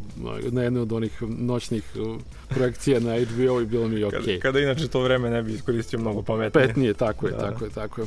na 0.50 0.62
jednoj 0.62 0.82
od 0.82 0.92
onih 0.92 1.22
noćnih 1.22 1.84
uh, 1.96 2.20
projekcija 2.48 3.00
na 3.00 3.14
HBO 3.20 3.60
i 3.60 3.66
bilo 3.66 3.88
mi 3.88 4.04
okej. 4.04 4.20
Okay. 4.20 4.24
Kada, 4.24 4.38
kada 4.40 4.60
inače 4.60 4.88
to 4.88 5.00
vreme 5.00 5.30
ne 5.30 5.42
bi 5.42 5.52
iskoristio 5.52 5.98
mnogo 5.98 6.22
pametnije. 6.22 6.66
Petnije, 6.66 6.94
tako 6.94 7.26
je, 7.26 7.32
da. 7.32 7.38
tako 7.38 7.64
je, 7.64 7.70
tako 7.70 8.00
je. 8.00 8.06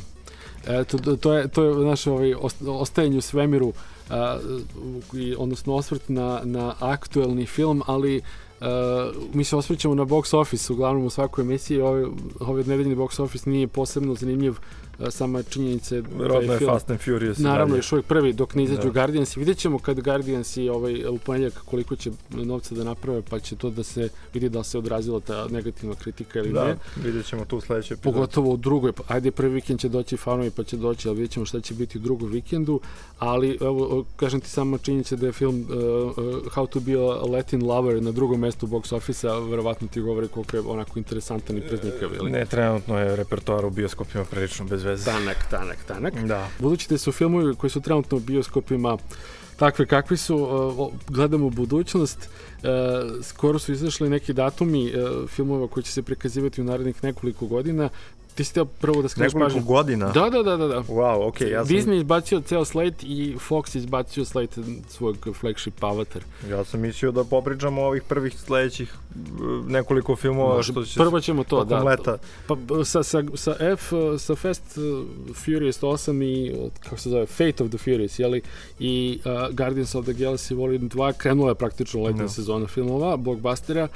Eto, 0.68 0.98
to 1.16 1.34
je, 1.34 1.48
to 1.48 1.64
je 1.64 1.86
naše 1.86 2.12
ovaj, 2.12 2.34
ostajanje 2.68 3.18
u 3.18 3.22
svemiru, 3.22 3.74
a, 4.10 4.40
odnosno 5.38 5.76
osvrt 5.76 6.10
na, 6.10 6.42
na 6.44 6.74
aktuelni 6.80 7.46
film, 7.46 7.84
ali 7.86 8.22
mi 9.34 9.44
se 9.44 9.56
osvrćamo 9.56 9.96
na 9.96 10.06
box 10.06 10.36
office 10.36 10.74
uglavnom 10.74 11.06
u 11.06 11.10
svakoj 11.10 11.42
emisiji, 11.42 11.82
ovaj, 11.82 12.06
ovaj 12.40 12.64
nedeljni 12.64 12.96
box 12.96 13.22
office 13.22 13.50
nije 13.50 13.68
posebno 13.68 14.16
zanimljiv 14.16 14.56
sama 15.10 15.44
činjenica 15.44 16.02
da 16.02 16.28
Rodno 16.28 16.54
je 16.54 16.60
film, 16.60 16.72
Fast 16.72 16.90
and 16.90 17.00
Furious. 17.00 17.38
Naravno, 17.38 17.76
još 17.76 17.92
uvijek 17.92 18.06
prvi 18.06 18.34
dok 18.34 18.56
ne 18.56 18.64
izađu 18.64 18.82
da. 18.82 18.90
Guardians 18.90 19.38
i 19.38 19.40
vidjet 19.40 19.58
ćemo 19.58 19.80
kad 19.80 20.00
Guardians 20.00 20.58
i 20.58 20.70
ovaj, 20.70 21.06
u 21.08 21.20
koliko 21.66 21.96
će 21.96 22.12
novca 22.32 22.76
da 22.76 22.84
naprave, 22.84 23.22
pa 23.30 23.40
će 23.40 23.56
to 23.56 23.70
da 23.70 23.84
se 23.84 24.10
vidi 24.34 24.50
da 24.50 24.64
se 24.64 24.78
odrazila 24.78 25.20
ta 25.20 25.48
negativna 25.48 25.96
kritika 25.96 26.40
ili 26.40 26.54
da, 26.54 26.66
ne. 26.66 26.74
Da, 26.74 26.80
vidjet 27.04 27.26
ćemo 27.26 27.46
tu 27.46 27.62
sledeće 27.62 27.94
epizode. 27.94 28.14
Pogotovo 28.14 28.54
u 28.54 28.58
drugoj, 28.58 28.92
pa, 28.92 29.04
ajde 29.08 29.32
prvi 29.32 29.54
vikend 29.54 29.80
će 29.80 29.90
doći 29.90 30.18
fanovi 30.18 30.52
pa 30.52 30.64
će 30.64 30.78
doći, 30.78 31.08
ali 31.08 31.18
vidjet 31.18 31.32
ćemo 31.32 31.46
šta 31.46 31.62
će 31.62 31.74
biti 31.74 31.98
u 31.98 32.02
drugom 32.02 32.32
vikendu, 32.32 32.80
ali 33.20 33.58
evo, 33.62 34.06
kažem 34.16 34.42
ti 34.42 34.50
sama 34.50 34.78
činjenica 34.78 35.16
da 35.16 35.26
je 35.26 35.32
film 35.32 35.62
uh, 35.62 35.68
How 36.56 36.68
to 36.68 36.80
be 36.80 36.94
a 36.94 37.26
Latin 37.32 37.66
Lover 37.66 38.02
na 38.02 38.12
drugom 38.12 38.40
mestu 38.40 38.68
box 38.68 38.96
office-a, 38.96 39.40
verovatno 39.40 39.88
ti 39.88 40.02
govori 40.02 40.28
koliko 40.28 40.58
je 40.58 40.64
onako 40.68 41.00
interesantan 41.00 41.58
i 41.58 41.62
preznikav. 41.62 42.10
Ne, 42.30 42.46
trenutno 42.46 43.00
je 43.00 43.16
repertoar 43.16 43.66
u 43.66 43.70
bioskopima 43.70 44.26
prilično 44.26 44.66
bez 44.66 44.87
veze. 44.88 45.06
Tanak, 45.06 45.38
tanak, 45.50 45.78
tanak. 45.88 46.14
Da. 46.14 46.48
Budući 46.60 46.90
da 46.90 46.98
su 46.98 47.12
filmovi 47.12 47.56
koji 47.56 47.72
su 47.72 47.82
trenutno 47.82 48.18
u 48.18 48.22
bioskopima 48.22 48.98
takve 49.58 49.86
kakvi 49.86 50.18
su, 50.18 50.36
uh, 50.36 50.94
gledamo 51.08 51.50
budućnost, 51.50 52.18
uh, 52.20 53.24
skoro 53.24 53.60
su 53.60 53.72
izašli 53.72 54.10
neki 54.10 54.34
datumi 54.34 54.86
uh, 54.86 55.30
filmova 55.30 55.68
koji 55.68 55.84
će 55.84 55.92
se 55.92 56.04
prikazivati 56.04 56.62
u 56.62 56.64
narednih 56.64 57.04
nekoliko 57.04 57.46
godina, 57.46 57.90
Ti 58.38 58.44
si 58.44 58.54
teo 58.54 58.66
prvo 58.66 59.02
da 59.02 59.10
skreneš 59.10 59.34
pažnju. 59.34 59.46
Nekoliko 59.46 59.74
godina? 59.74 60.12
Da, 60.12 60.30
da, 60.30 60.44
da, 60.44 60.58
da. 60.58 60.68
da. 60.68 60.80
Wow. 60.80 61.32
Okay, 61.32 61.52
ja 61.52 61.66
sam... 61.66 61.76
Disney 61.76 61.98
izbacio 61.98 62.42
ceo 62.42 62.66
slate 62.66 63.06
i 63.06 63.36
Fox 63.50 63.76
izbacio 63.76 64.26
slate 64.26 64.62
svog 64.90 65.28
flagship 65.40 65.84
Avatar. 65.84 66.22
Ja 66.50 66.64
sam 66.64 66.80
mislio 66.80 67.12
da 67.12 67.24
popričamo 67.24 67.82
o 67.82 67.86
ovih 67.86 68.04
prvih 68.04 68.40
sledećih 68.40 68.94
uh, 68.94 69.70
nekoliko 69.70 70.16
filmova 70.16 70.56
Može, 70.56 70.72
što 70.72 70.86
će 70.86 71.00
prvo 71.00 71.20
ćemo 71.20 71.44
to, 71.44 71.64
da. 71.64 71.84
Leta. 71.84 72.18
Pa 72.48 72.56
sa, 72.86 73.04
sa, 73.04 73.24
sa 73.36 73.56
F, 73.60 73.92
sa 74.20 74.36
Fast 74.36 74.78
uh, 74.78 75.08
Furious 75.36 75.82
8 75.82 76.24
i 76.24 76.54
kako 76.80 76.98
se 76.98 77.10
zove, 77.10 77.26
Fate 77.26 77.64
of 77.64 77.70
the 77.70 77.78
Furious, 77.78 78.20
jeli, 78.20 78.42
i 78.80 79.20
uh, 79.26 79.56
Guardians 79.56 79.96
of 79.96 80.06
the 80.06 80.14
Galaxy 80.14 80.56
Volume 80.56 80.90
2 80.90 81.14
krenula 81.14 81.50
je 81.50 81.56
praktično 81.56 82.04
letna 82.04 82.24
no. 82.24 82.30
sezona 82.30 82.68
filmova, 82.68 83.18
blockbustera. 83.18 83.88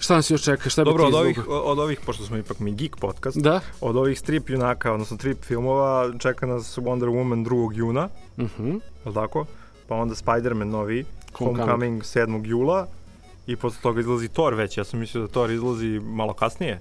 Šta 0.00 0.14
nas 0.14 0.30
još 0.30 0.42
čeka? 0.42 0.70
Šta 0.70 0.84
Dobro, 0.84 1.06
od 1.06 1.14
ovih, 1.14 1.48
od 1.48 1.78
ovih, 1.78 2.00
pošto 2.06 2.24
smo 2.24 2.36
ipak 2.36 2.58
mi 2.58 2.72
geek 2.72 2.96
podcast, 2.96 3.36
da? 3.38 3.60
od 3.80 3.96
ovih 3.96 4.18
strip 4.18 4.50
junaka, 4.50 4.92
odnosno 4.92 5.16
strip 5.16 5.44
filmova, 5.44 6.12
čeka 6.18 6.46
nas 6.46 6.78
Wonder 6.78 7.08
Woman 7.08 7.48
2. 7.48 7.76
juna, 7.76 8.08
uh. 8.36 8.44
-huh. 8.58 8.80
je 9.06 9.14
tako? 9.14 9.46
Pa 9.88 9.94
onda 9.94 10.14
Spider-Man 10.14 10.70
novi, 10.70 11.04
Homecoming, 11.32 11.70
Homecoming 11.70 12.02
7. 12.02 12.46
jula, 12.46 12.86
i 13.46 13.56
posle 13.56 13.82
toga 13.82 14.00
izlazi 14.00 14.28
Thor 14.28 14.54
već, 14.54 14.78
ja 14.78 14.84
sam 14.84 15.00
mislio 15.00 15.22
da 15.22 15.28
Thor 15.28 15.50
izlazi 15.50 16.00
malo 16.02 16.32
kasnije. 16.32 16.80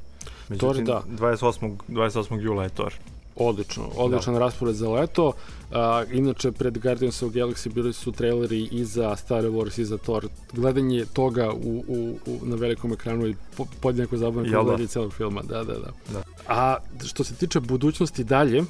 Međutim, 0.49 0.85
Thor, 0.85 1.03
da. 1.19 1.27
28. 1.27 1.77
28. 1.87 2.39
jula 2.39 2.63
je 2.63 2.69
Thor. 2.69 2.93
Odlično, 3.39 3.83
odličan 3.95 4.33
da. 4.33 4.39
raspored 4.39 4.75
za 4.75 4.89
leto. 4.89 5.33
A, 5.71 6.03
inače, 6.11 6.51
pred 6.51 6.77
Guardians 6.77 7.23
of 7.23 7.31
Galaxy 7.31 7.73
bili 7.73 7.93
su 7.93 8.11
traileri 8.11 8.63
i 8.71 8.85
za 8.85 9.15
Star 9.15 9.43
Wars 9.43 9.81
i 9.81 9.85
za 9.85 9.97
Thor. 9.97 10.27
Gledanje 10.53 11.05
toga 11.13 11.51
u, 11.53 11.83
u, 11.87 12.17
u, 12.25 12.39
na 12.41 12.55
velikom 12.55 12.93
ekranu 12.93 13.27
i 13.27 13.35
po, 13.57 13.65
podjednako 13.81 14.17
zabavno 14.17 14.51
kao 14.51 14.63
gledanje 14.63 14.87
celog 14.87 15.13
filma. 15.13 15.41
Da, 15.41 15.63
da, 15.63 15.73
da, 15.73 15.91
da. 16.13 16.23
A 16.47 16.77
što 17.05 17.23
se 17.23 17.35
tiče 17.35 17.59
budućnosti 17.59 18.23
dalje, 18.23 18.63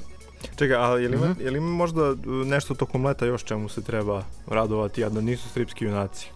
Čekaj, 0.56 0.76
a 0.76 0.98
je 0.98 1.10
li, 1.10 1.16
ima, 1.16 1.26
mhm. 1.26 1.40
-huh. 1.40 1.44
je 1.44 1.52
li 1.52 1.58
ima 1.58 1.68
možda 1.68 2.16
nešto 2.26 2.76
tokom 2.76 3.06
leta 3.06 3.26
još 3.26 3.44
čemu 3.44 3.70
se 3.70 3.82
treba 3.82 4.24
radovati, 4.48 5.04
a 5.04 5.10
da 5.10 5.22
nisu 5.22 5.50
stripski 5.50 5.86
junaci? 5.86 6.30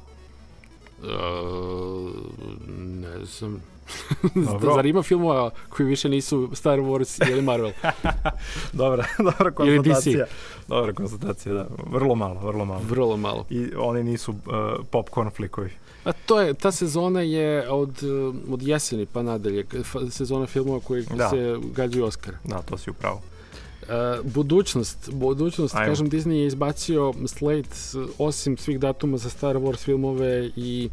Uh, 1.03 2.11
ne 2.77 3.25
znam, 3.25 3.61
Zar 4.75 4.85
ima 4.85 5.03
filmova 5.03 5.49
koji 5.69 5.87
više 5.87 6.09
nisu 6.09 6.49
Star 6.53 6.79
Wars 6.79 7.31
ili 7.31 7.41
Marvel? 7.41 7.71
dobra, 8.73 9.05
dobra 9.37 9.51
konstatacija. 9.51 10.25
Dobra 10.67 10.93
konstatacija, 10.93 11.53
da. 11.53 11.67
Vrlo 11.91 12.15
malo, 12.15 12.39
vrlo 12.39 12.65
malo. 12.65 12.81
Vrlo 12.89 13.17
malo. 13.17 13.45
I 13.49 13.67
oni 13.77 14.03
nisu 14.03 14.31
uh, 14.31 14.37
popcorn 14.91 15.29
flikovi. 15.29 15.71
A 16.05 16.11
to 16.11 16.41
je, 16.41 16.53
ta 16.53 16.71
sezona 16.71 17.21
je 17.21 17.69
od, 17.69 18.03
uh, 18.03 18.35
od 18.53 18.63
jeseni 18.63 19.05
pa 19.05 19.23
nadalje, 19.23 19.65
sezona 20.09 20.45
filmova 20.45 20.79
koji 20.79 21.03
da. 21.03 21.29
se 21.29 21.59
gađaju 21.75 22.05
Oscar. 22.05 22.33
Da, 22.43 22.61
to 22.61 22.77
si 22.77 22.89
upravo. 22.89 23.21
Uh, 23.89 24.31
budućnost, 24.33 25.09
budućnost, 25.11 25.75
Ajmo. 25.75 25.87
kažem, 25.87 26.09
Disney 26.09 26.33
je 26.33 26.47
izbacio 26.47 27.13
slate 27.27 27.69
osim 28.17 28.57
svih 28.57 28.79
datuma 28.79 29.17
za 29.17 29.29
Star 29.29 29.55
Wars 29.55 29.79
filmove 29.83 30.51
i 30.55 30.89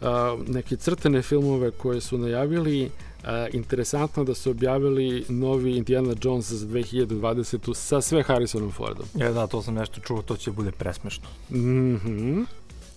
uh, 0.00 0.06
neke 0.48 0.76
crtene 0.76 1.22
filmove 1.22 1.70
koje 1.70 2.00
su 2.00 2.18
najavili, 2.18 2.90
a, 3.24 3.46
interesantno 3.52 4.24
da 4.24 4.34
su 4.34 4.50
objavili 4.50 5.24
novi 5.28 5.76
Indiana 5.76 6.14
Jones 6.22 6.52
za 6.52 6.66
2020. 6.66 7.74
sa 7.74 8.00
sve 8.00 8.22
Harrisonom 8.22 8.72
Fordom. 8.72 9.06
Ja, 9.14 9.32
da, 9.32 9.46
to 9.46 9.62
sam 9.62 9.74
nešto 9.74 10.00
čuo, 10.00 10.22
to 10.22 10.36
će 10.36 10.50
bude 10.50 10.70
presmešno. 10.70 11.28
Mhm. 11.50 12.40
Mm 12.40 12.46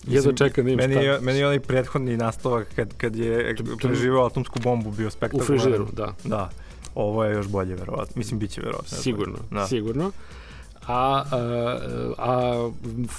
Jedva 0.06 0.32
čeka 0.32 0.62
da 0.62 0.76
meni, 0.76 0.94
je, 0.94 1.20
meni 1.20 1.38
je 1.38 1.46
onaj 1.46 1.60
prethodni 1.60 2.16
nastavak 2.16 2.66
kad, 2.76 2.94
kad 2.96 3.16
je 3.16 3.56
preživao 3.82 4.26
atomsku 4.26 4.60
bombu 4.60 4.90
bio 4.90 5.10
spektakularan. 5.10 5.56
U 5.56 5.60
frižideru, 5.60 5.88
da. 5.92 6.14
Da. 6.24 6.50
Ovo 6.94 7.24
je 7.24 7.34
još 7.34 7.48
bolje, 7.48 7.74
verovatno. 7.74 8.12
Mislim, 8.16 8.38
bit 8.40 8.50
će 8.50 8.60
verovatno. 8.60 8.98
Sigurno, 8.98 9.38
da. 9.50 9.66
sigurno 9.66 10.12
a, 10.86 11.24
a, 11.30 11.78
a 12.18 12.70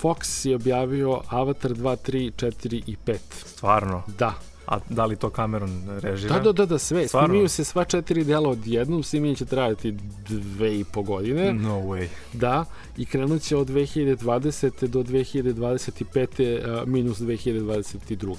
Fox 0.01 0.45
je 0.45 0.55
objavio 0.55 1.21
Avatar 1.29 1.71
2, 1.71 1.95
3, 2.11 2.31
4 2.31 2.83
i 2.87 2.95
5. 3.05 3.17
Stvarno? 3.45 4.03
Da. 4.17 4.33
A 4.67 4.79
da 4.89 5.05
li 5.05 5.15
to 5.15 5.29
Cameron 5.29 5.99
režira? 6.01 6.35
Da, 6.35 6.39
da, 6.39 6.51
da, 6.51 6.65
da 6.65 6.77
sve. 6.77 7.07
Stvarno? 7.07 7.27
Snimaju 7.27 7.49
se 7.49 7.63
sva 7.63 7.83
četiri 7.83 8.23
dela 8.23 8.49
odjednom, 8.49 9.03
snimanje 9.03 9.35
će 9.35 9.45
trajati 9.45 9.91
dve 10.29 10.79
i 10.79 10.83
po 10.83 11.01
godine. 11.01 11.53
No 11.53 11.81
way. 11.81 12.07
Da, 12.33 12.65
i 12.97 13.05
krenut 13.05 13.41
će 13.41 13.57
od 13.57 13.67
2020. 13.67 14.87
do 14.87 15.03
2025. 15.03 16.81
Uh, 16.81 16.87
minus 16.87 17.19
2022. 17.19 18.35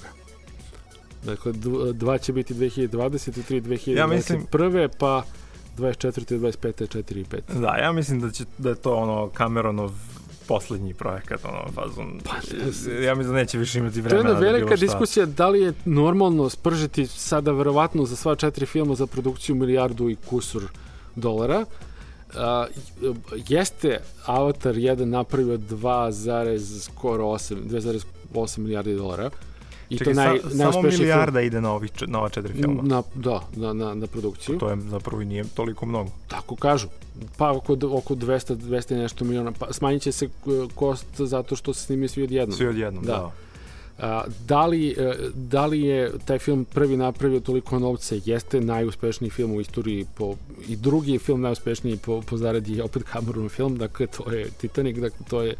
Dakle, 1.27 1.53
dva 1.93 2.17
će 2.17 2.33
biti 2.33 2.53
2020. 2.53 3.39
i 3.39 3.43
tri 3.43 3.61
2021. 3.61 3.97
Ja 3.97 4.07
mislim, 4.07 4.45
pa 4.99 5.23
24. 5.77 6.39
25. 6.39 6.97
4 6.97 7.17
i 7.17 7.23
5. 7.23 7.59
Da, 7.61 7.75
ja 7.75 7.91
mislim 7.91 8.19
da, 8.19 8.31
će, 8.31 8.43
da 8.57 8.69
je 8.69 8.75
to 8.75 8.95
ono 8.95 9.29
Cameronov 9.37 9.91
poslednji 10.47 10.93
projekat, 10.93 11.45
ono, 11.45 11.71
fazon. 11.71 12.19
Pa, 12.23 12.31
ja 13.05 13.15
mislim 13.15 13.33
da 13.33 13.39
neće 13.39 13.57
više 13.57 13.79
imati 13.79 14.01
vremena. 14.01 14.09
To 14.09 14.27
je 14.27 14.31
jedna 14.31 14.39
da 14.39 14.51
velika 14.51 14.75
da 14.75 14.75
diskusija 14.75 15.25
da 15.25 15.49
li 15.49 15.61
je 15.61 15.73
normalno 15.85 16.49
spržiti 16.49 17.07
sada 17.07 17.51
verovatno 17.51 18.05
za 18.05 18.15
sva 18.15 18.35
četiri 18.35 18.65
filma 18.65 18.95
za 18.95 19.07
produkciju 19.07 19.55
milijardu 19.55 20.09
i 20.09 20.15
kusur 20.15 20.63
dolara. 21.15 21.65
Uh, 22.27 22.35
jeste 23.47 23.99
Avatar 24.25 24.75
1 24.75 25.05
napravio 25.05 25.57
2, 25.57 26.81
skoro 26.81 27.23
8, 27.23 27.55
2,8 27.69 28.59
milijardi 28.59 28.95
dolara. 28.95 29.29
I 29.89 29.97
Čekaj, 29.97 30.13
to 30.13 30.19
naj, 30.19 30.39
sa, 30.39 30.71
samo 30.71 30.81
milijarda 30.81 31.39
film. 31.39 31.47
ide 31.47 31.61
na, 31.61 31.71
ovih, 31.71 31.91
na 32.07 32.19
ova 32.19 32.29
četiri 32.29 32.53
filma? 32.53 32.83
Na, 32.83 33.03
da, 33.15 33.41
na, 33.55 33.73
na, 33.73 33.93
na 33.93 34.07
produkciju. 34.07 34.57
To 34.57 34.69
je 34.69 34.77
zapravo 34.81 35.21
i 35.21 35.25
nije 35.25 35.43
toliko 35.55 35.85
mnogo. 35.85 36.09
Tako 36.27 36.55
kažu. 36.55 36.87
Pa 37.37 37.51
oko, 37.51 37.73
oko 37.73 38.15
200, 38.15 38.55
200 38.55 38.97
nešto 38.97 39.25
miliona. 39.25 39.51
Pa, 39.51 39.73
smanjit 39.73 40.01
će 40.01 40.11
se 40.11 40.25
e, 40.25 40.29
kost 40.75 41.05
zato 41.17 41.55
što 41.55 41.73
se 41.73 41.85
snimi 41.85 42.07
svi 42.07 42.23
odjednom. 42.23 42.57
Svi 42.57 42.67
odjednom, 42.67 43.03
da. 43.03 43.11
da. 43.11 43.31
A, 43.99 44.23
da, 44.47 44.65
li, 44.65 44.95
e, 44.97 45.15
da 45.35 45.65
li 45.65 45.81
je 45.81 46.11
taj 46.25 46.39
film 46.39 46.65
prvi 46.65 46.97
napravio 46.97 47.39
toliko 47.39 47.79
novca? 47.79 48.15
Jeste 48.25 48.61
najuspešniji 48.61 49.29
film 49.29 49.51
u 49.51 49.61
istoriji 49.61 50.05
po, 50.15 50.35
i 50.67 50.75
drugi 50.75 51.19
film 51.19 51.41
najuspešniji 51.41 51.97
po, 51.97 52.21
po 52.21 52.37
zaradi 52.37 52.81
opet 52.81 53.03
Cameron 53.13 53.49
film, 53.49 53.77
dakle 53.77 54.07
to 54.07 54.31
je 54.31 54.49
Titanic, 54.49 54.97
dakle 54.97 55.25
to 55.29 55.41
je 55.41 55.55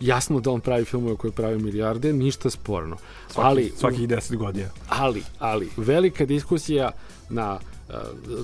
jasno 0.00 0.40
da 0.40 0.50
on 0.50 0.60
pravi 0.60 0.84
filmove 0.84 1.16
koje 1.16 1.32
pravi 1.32 1.58
milijarde, 1.58 2.12
ništa 2.12 2.50
sporno. 2.50 2.96
Svaki, 3.28 3.46
ali, 3.48 3.72
svaki 3.76 4.06
10 4.06 4.36
godina. 4.36 4.68
Ali, 4.88 5.22
ali, 5.38 5.68
velika 5.76 6.24
diskusija 6.24 6.90
na 7.28 7.58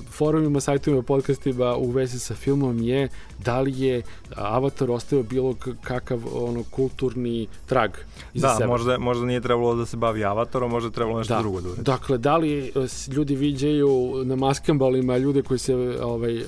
forumima, 0.09 0.59
sajtovima, 0.59 1.03
podcastima 1.03 1.75
u 1.75 1.91
vezi 1.91 2.19
sa 2.19 2.35
filmom 2.35 2.79
je 2.79 3.09
da 3.45 3.61
li 3.61 3.81
je 3.81 4.01
Avatar 4.35 4.91
ostavio 4.91 5.23
bilo 5.23 5.55
kakav 5.81 6.21
ono 6.33 6.63
kulturni 6.71 7.47
trag 7.65 7.91
iza 8.33 8.47
da, 8.47 8.53
sebe. 8.53 8.67
možda, 8.67 8.97
možda 8.97 9.25
nije 9.25 9.41
trebalo 9.41 9.75
da 9.75 9.85
se 9.85 9.97
bavi 9.97 10.23
Avatarom, 10.23 10.71
možda 10.71 10.87
je 10.87 10.91
trebalo 10.91 11.17
nešto 11.17 11.33
da. 11.33 11.39
drugo 11.39 11.61
da 11.61 11.69
uredi. 11.69 11.83
Dakle, 11.83 12.17
da 12.17 12.37
li 12.37 12.71
ljudi 13.11 13.35
viđaju 13.35 14.21
na 14.25 14.35
maskambalima 14.35 15.17
ljude 15.17 15.41
koji 15.41 15.57
se 15.57 15.75
ovaj, 16.01 16.43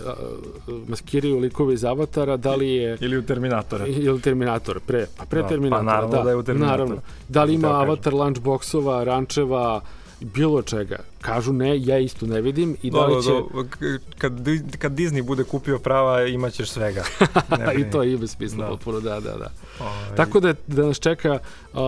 maskiraju 0.87 1.39
likove 1.39 1.73
iz 1.73 1.85
Avatara, 1.85 2.37
da 2.37 2.55
li 2.55 2.69
je... 2.69 2.97
Ili 3.01 3.17
u 3.17 3.23
Terminatora. 3.23 3.87
Ili 3.87 4.21
Terminator, 4.21 4.79
pre, 4.79 5.05
pa 5.17 5.25
pre 5.25 5.41
da, 5.41 5.47
Terminatora. 5.47 5.85
Pa 5.85 5.93
naravno 5.93 6.17
da, 6.17 6.23
da 6.23 6.29
je 6.29 6.35
u 6.35 6.43
Terminatora. 6.43 6.77
Naravno. 6.77 7.01
Da 7.29 7.43
li 7.43 7.53
ima 7.53 7.67
Avatar 7.67 8.13
lunchboxova, 8.13 9.03
rančeva, 9.03 9.81
bilo 10.19 10.61
čega. 10.61 10.97
kažu 11.21 11.53
ne, 11.53 11.85
ja 11.85 11.99
isto 11.99 12.25
ne 12.25 12.41
vidim 12.41 12.77
i 12.81 12.91
da 12.91 13.05
li 13.05 13.23
će... 13.23 13.29
Do, 13.29 13.47
do, 13.53 13.65
kad, 14.17 14.33
kad 14.79 14.91
Disney 14.91 15.23
bude 15.23 15.43
kupio 15.43 15.79
prava, 15.79 16.25
imaćeš 16.25 16.69
svega. 16.69 17.03
I 17.79 17.91
to 17.91 18.03
ima 18.03 18.27
smisla 18.27 18.63
da. 18.63 18.69
potpuno, 18.69 18.99
da, 18.99 19.19
da, 19.19 19.37
da. 19.37 19.51
Oj. 19.79 19.87
Ovaj. 19.87 20.15
Tako 20.15 20.39
da, 20.39 20.53
da 20.67 20.85
nas 20.85 20.99
čeka 20.99 21.39
uh, 21.73 21.79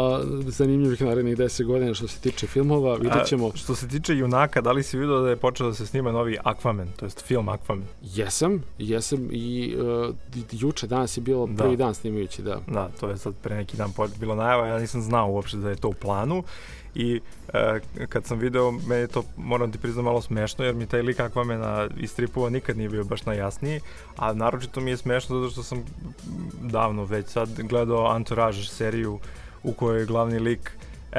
zanimljivih 0.47 1.01
narednih 1.01 1.37
10 1.37 1.63
godina 1.63 1.93
što 1.93 2.07
se 2.07 2.19
tiče 2.19 2.47
filmova, 2.47 2.95
vidjet 2.95 3.25
ćemo... 3.27 3.47
A, 3.47 3.57
što 3.57 3.75
se 3.75 3.87
tiče 3.87 4.17
junaka, 4.17 4.61
da 4.61 4.71
li 4.71 4.83
si 4.83 4.97
vidio 4.97 5.19
da 5.19 5.29
je 5.29 5.35
počeo 5.35 5.67
da 5.67 5.73
se 5.73 5.85
snima 5.85 6.11
novi 6.11 6.37
Aquaman, 6.43 6.87
to 6.95 7.05
jest 7.05 7.25
film 7.25 7.45
Aquaman? 7.45 7.83
Jesam, 8.01 8.63
jesam 8.77 9.27
i 9.31 9.75
uh, 9.77 10.15
juče, 10.51 10.87
danas 10.87 11.17
je 11.17 11.21
bilo 11.21 11.47
da. 11.47 11.63
prvi 11.63 11.77
dan 11.77 11.95
snimajući, 11.95 12.41
da. 12.41 12.59
Da, 12.67 12.89
to 12.99 13.09
je 13.09 13.17
sad 13.17 13.33
pre 13.41 13.55
neki 13.55 13.77
dan 13.77 13.91
bilo 14.19 14.35
najava, 14.35 14.67
ja 14.67 14.79
nisam 14.79 15.01
znao 15.01 15.31
uopšte 15.31 15.57
da 15.57 15.69
je 15.69 15.75
to 15.75 15.87
u 15.87 15.93
planu 15.93 16.43
i 16.97 17.21
e, 17.53 17.79
kad 18.10 18.25
sam 18.25 18.39
video, 18.39 18.71
meni 18.71 19.01
je 19.01 19.07
to, 19.07 19.23
moram 19.38 19.71
ti 19.71 19.77
priznam, 19.77 20.05
malo 20.05 20.21
smešno, 20.21 20.65
jer 20.65 20.75
mi 20.75 20.86
taj 20.86 21.01
lik 21.01 21.17
Aquamena 21.17 21.89
iz 21.97 22.12
stripova 22.12 22.49
nikad 22.49 22.77
nije 22.77 22.89
bio 22.89 23.03
baš 23.03 23.25
najjasniji, 23.25 23.79
a 24.15 24.33
naročito 24.33 24.81
mi 24.81 24.91
je 24.91 24.97
smešno 24.97 25.39
zato 25.39 25.51
što 25.51 25.63
sam 25.63 25.83
davno 26.62 27.03
već 27.03 27.27
sad 27.27 27.49
gledao 27.62 28.15
Entourage 28.15 28.63
seriju 28.63 29.19
u 29.63 29.73
kojoj 29.73 29.99
je 29.99 30.05
glavni 30.05 30.39
lik 30.39 30.71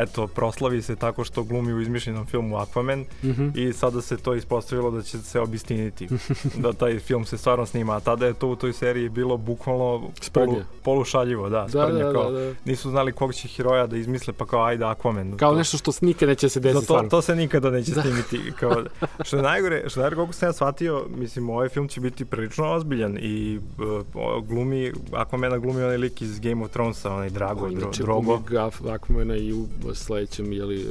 eto, 0.03 0.27
proslavi 0.27 0.83
se 0.83 0.97
tako 0.97 1.25
što 1.25 1.43
glumi 1.43 1.73
u 1.73 1.81
izmišljenom 1.81 2.27
filmu 2.27 2.57
Aquaman 2.57 3.05
mm 3.23 3.29
-hmm. 3.29 3.69
i 3.69 3.73
sada 3.73 4.03
se 4.03 4.17
to 4.17 4.35
ispostavilo 4.35 4.91
da 4.91 5.03
će 5.03 5.19
se 5.19 5.41
obistiniti, 5.41 6.09
da 6.63 6.73
taj 6.73 6.99
film 6.99 7.25
se 7.25 7.39
stvarno 7.39 7.67
snima, 7.67 7.97
a 7.97 8.01
tada 8.01 8.27
je 8.27 8.35
to 8.35 8.49
u 8.49 8.57
toj 8.57 8.73
seriji 8.73 9.09
bilo 9.09 9.37
bukvalno 9.37 10.11
polu, 10.33 10.57
polušaljivo, 10.83 11.49
da, 11.49 11.67
da, 11.73 11.87
da, 11.87 12.13
kao, 12.13 12.31
da, 12.31 12.41
da. 12.41 12.55
nisu 12.65 12.91
znali 12.91 13.13
kog 13.13 13.35
će 13.35 13.49
heroja 13.49 13.87
da 13.87 13.97
izmisle, 13.97 14.33
pa 14.33 14.47
kao 14.47 14.65
ajde 14.65 14.85
Aquaman. 14.85 15.37
Kao 15.37 15.51
to, 15.51 15.59
nešto 15.59 15.77
što 15.77 15.93
nikada 16.01 16.31
neće 16.31 16.49
se 16.49 16.61
desiti 16.61 16.87
to, 16.87 17.07
to 17.11 17.23
se 17.23 17.37
nikada 17.37 17.71
neće 17.71 17.93
da. 17.93 18.03
snimiti. 18.03 18.53
Kao, 18.61 18.85
što 19.27 19.37
je 19.37 19.43
najgore, 19.43 19.85
što 19.89 20.01
je 20.01 20.03
najgore, 20.03 20.17
koliko 20.17 20.33
sam 20.33 20.49
ja 20.49 20.53
shvatio, 20.53 21.05
mislim, 21.17 21.51
ovaj 21.51 21.69
film 21.69 21.89
će 21.89 22.01
biti 22.01 22.25
prilično 22.25 22.73
ozbiljan 22.73 23.19
i 23.21 23.61
uh, 23.79 24.47
glumi, 24.49 24.93
Aquamana 25.11 25.59
glumi 25.59 25.83
onaj 25.83 25.97
lik 25.97 26.23
iz 26.23 26.41
Game 26.41 26.65
of 26.65 26.71
Thronesa, 26.71 27.13
onaj 27.13 27.31
Drago, 27.31 27.69
Dro, 27.69 27.91
Drogo. 27.99 28.41
Aquamana 28.85 29.37
i 29.37 29.53
u 29.53 29.67
sledećem 29.95 30.53
jeli, 30.53 30.87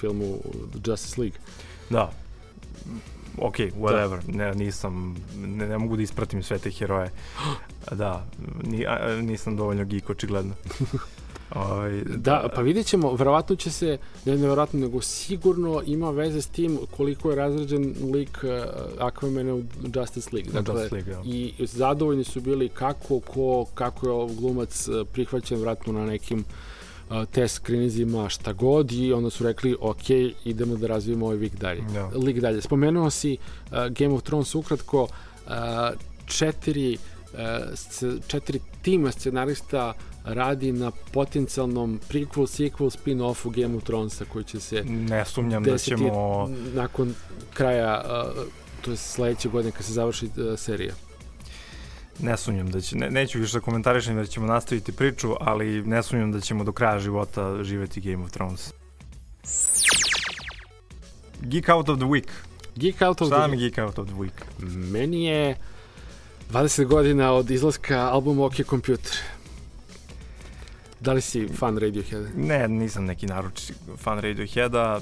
filmu 0.00 0.38
Justice 0.84 1.20
League. 1.20 1.38
Da. 1.90 2.12
Ok, 3.38 3.56
whatever. 3.56 4.18
Da. 4.26 4.32
Ne, 4.32 4.54
nisam, 4.54 5.16
ne, 5.36 5.68
ne 5.68 5.78
mogu 5.78 5.96
da 5.96 6.02
ispratim 6.02 6.42
sve 6.42 6.58
te 6.58 6.70
heroje. 6.70 7.10
da, 7.92 8.26
ni, 8.62 8.86
a, 8.86 9.20
nisam 9.22 9.56
dovoljno 9.56 9.84
geek, 9.84 10.10
očigledno. 10.10 10.54
Ovaj, 11.54 12.02
da, 12.04 12.48
pa 12.54 12.60
vidjet 12.60 12.86
ćemo, 12.86 13.14
verovatno 13.14 13.56
će 13.56 13.70
se, 13.70 13.98
ne 14.24 14.32
nevjerovatno, 14.32 14.80
nego 14.80 15.00
sigurno 15.00 15.82
ima 15.86 16.10
veze 16.10 16.42
s 16.42 16.46
tim 16.46 16.78
koliko 16.96 17.30
je 17.30 17.36
razrađen 17.36 17.94
lik 18.14 18.38
uh, 18.42 18.50
Aquamana 18.98 19.52
u 19.54 19.62
Justice 19.94 20.30
League. 20.32 20.52
Dakle, 20.52 20.74
Justice 20.74 20.94
League, 20.94 21.12
ja. 21.12 21.22
I 21.24 21.66
zadovoljni 21.66 22.24
su 22.24 22.40
bili 22.40 22.68
kako, 22.68 23.20
ko, 23.20 23.66
kako 23.74 24.08
je 24.08 24.34
glumac 24.34 24.88
prihvaćen 25.12 25.60
vratno 25.60 25.92
na 25.92 26.06
nekim 26.06 26.38
uh, 26.38 26.44
test 27.30 27.54
skrinizima, 27.54 28.28
šta 28.28 28.52
god 28.52 28.92
i 28.92 29.12
onda 29.12 29.30
su 29.30 29.44
rekli 29.44 29.76
ok, 29.80 30.10
idemo 30.44 30.76
da 30.76 30.86
razvijemo 30.86 31.26
ovaj 31.26 31.38
lik 31.38 31.56
dalje. 31.56 31.82
Da. 31.94 32.06
Lik 32.06 32.40
dalje. 32.40 32.62
Spomenuo 32.62 33.10
si 33.10 33.36
uh, 33.36 33.78
Game 33.90 34.14
of 34.14 34.22
Thrones 34.22 34.54
ukratko, 34.54 35.02
uh, 35.02 35.52
četiri, 36.26 36.98
uh, 37.32 38.18
četiri 38.26 38.60
tima 38.82 39.12
scenarista 39.12 39.92
radi 40.24 40.72
na 40.72 40.90
potencijalnom 41.12 42.00
prequel, 42.08 42.46
sequel, 42.46 42.90
spin-offu 42.90 43.50
Game 43.50 43.76
of 43.76 43.84
Thronesa 43.84 44.24
koji 44.24 44.44
će 44.44 44.60
se 44.60 44.84
ne 44.84 45.24
sumnjam 45.24 45.64
da 45.64 45.78
ćemo 45.78 46.50
nakon 46.74 47.14
kraja 47.54 48.04
uh, 48.04 48.42
to 48.82 48.90
je 48.90 48.96
sledeće 48.96 49.48
godine 49.48 49.72
kad 49.72 49.84
se 49.84 49.92
završi 49.92 50.26
uh, 50.26 50.58
serija 50.58 50.94
ne 52.18 52.36
sumnjam 52.36 52.70
da 52.70 52.80
će, 52.80 52.96
ne, 52.96 53.10
neću 53.10 53.38
više 53.38 53.58
da 53.58 53.60
komentarišem 53.60 54.16
da 54.16 54.26
ćemo 54.26 54.46
nastaviti 54.46 54.92
priču, 54.92 55.34
ali 55.40 55.82
ne 55.82 56.02
sumnjam 56.02 56.32
da 56.32 56.40
ćemo 56.40 56.64
do 56.64 56.72
kraja 56.72 56.98
života 56.98 57.62
živeti 57.62 58.00
Game 58.00 58.24
of 58.24 58.30
Thrones. 58.30 58.72
Geek 61.40 61.68
Out 61.68 61.88
of 61.88 61.98
the 61.98 62.06
Week. 62.06 62.28
Geek 62.76 63.02
Out 63.02 63.20
of 63.20 63.28
Šta 63.28 63.48
the 63.48 63.56
Week. 63.56 63.58
Geek 63.58 63.78
Out 63.78 63.98
of 63.98 64.06
the 64.08 64.16
Week? 64.16 64.66
Meni 64.92 65.24
je 65.24 65.56
20 66.52 66.84
godina 66.84 67.32
od 67.32 67.50
izlaska 67.50 67.98
albuma 67.98 68.44
OK 68.44 68.54
Computer. 68.70 69.12
Da 71.00 71.12
li 71.12 71.20
si 71.20 71.48
fan 71.48 71.78
Radioheada? 71.78 72.28
Ne, 72.36 72.68
nisam 72.68 73.04
neki 73.04 73.26
naruč 73.26 73.72
fan 73.96 74.18
Radioheada. 74.18 75.00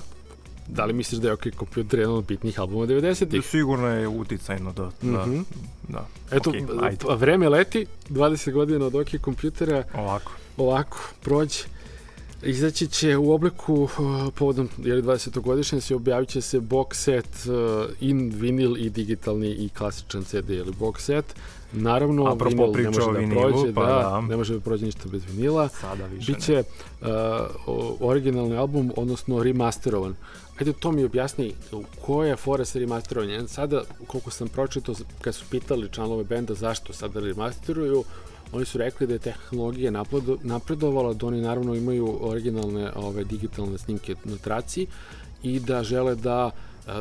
Da 0.68 0.84
li 0.84 0.92
misliš 0.92 1.20
da 1.20 1.28
je 1.28 1.34
OK 1.34 1.44
Computer 1.58 2.00
jedan 2.00 2.14
od 2.14 2.24
bitnih 2.24 2.60
albuma 2.60 2.86
90-ih? 2.86 3.46
Sigurno 3.46 3.88
je 3.88 4.08
uticajno, 4.08 4.72
da. 4.72 4.84
Mm 4.84 5.14
-hmm. 5.14 5.44
da, 5.88 6.06
da. 6.28 6.36
Eto, 6.36 6.50
okay, 6.50 7.16
vreme 7.16 7.48
leti, 7.48 7.86
20 8.10 8.52
godina 8.52 8.86
od 8.86 8.94
OK 8.94 9.08
Computera. 9.24 9.84
Ovako. 9.94 10.32
Ovako, 10.56 10.98
prođe. 11.22 11.73
Izaći 12.44 12.86
će 12.86 13.16
u 13.16 13.32
obliku, 13.32 13.74
uh, 13.74 13.90
povodom 14.34 14.68
jeli, 14.78 15.02
20. 15.02 15.40
godišnje 15.40 15.80
se 15.80 15.94
objavit 15.94 16.28
će 16.28 16.40
se 16.40 16.60
box 16.60 16.94
set 16.94 17.26
uh, 17.46 17.90
in 18.00 18.32
vinil 18.36 18.76
i 18.76 18.90
digitalni 18.90 19.48
i 19.48 19.68
klasičan 19.68 20.24
CD 20.24 20.50
ili 20.50 20.72
box 20.80 20.98
set. 20.98 21.24
Naravno, 21.72 22.26
Apropo 22.26 22.72
vinil 22.72 22.72
ne 22.72 22.90
može 22.90 23.12
da 23.12 23.18
vinilu, 23.18 23.40
prođe, 23.40 23.74
pa 23.74 23.86
da, 23.86 23.92
da, 23.92 24.20
ne 24.20 24.36
može 24.36 24.54
da 24.54 24.60
prođe 24.60 24.86
ništa 24.86 25.08
bez 25.08 25.22
vinila. 25.30 25.68
Sada 25.68 26.06
više 26.06 26.32
Biće 26.32 26.62
uh, 27.00 27.08
originalni 28.00 28.56
album, 28.56 28.92
odnosno 28.96 29.42
remasterovan. 29.42 30.14
Ajde, 30.58 30.72
to 30.72 30.92
mi 30.92 31.04
objasni 31.04 31.54
koja 32.06 32.28
je 32.28 32.36
fora 32.36 32.64
sa 32.64 32.78
remasterovanjem. 32.78 33.48
Sada, 33.48 33.82
koliko 34.06 34.30
sam 34.30 34.48
pročitao, 34.48 34.94
kad 35.20 35.34
su 35.34 35.44
pitali 35.50 35.88
članove 35.92 36.24
benda 36.24 36.54
zašto 36.54 36.92
sada 36.92 37.20
remasteruju, 37.20 38.04
oni 38.54 38.64
su 38.64 38.78
rekli 38.78 39.06
da 39.06 39.12
je 39.12 39.18
tehnologija 39.18 39.90
napredovala, 40.42 41.14
da 41.14 41.26
oni 41.26 41.40
naravno 41.40 41.74
imaju 41.74 42.18
originalne 42.20 42.90
ove, 42.96 43.24
digitalne 43.24 43.78
snimke 43.78 44.14
na 44.24 44.36
traci 44.36 44.86
i 45.42 45.60
da 45.60 45.82
žele 45.82 46.14
da 46.14 46.50
uh, 46.50 46.92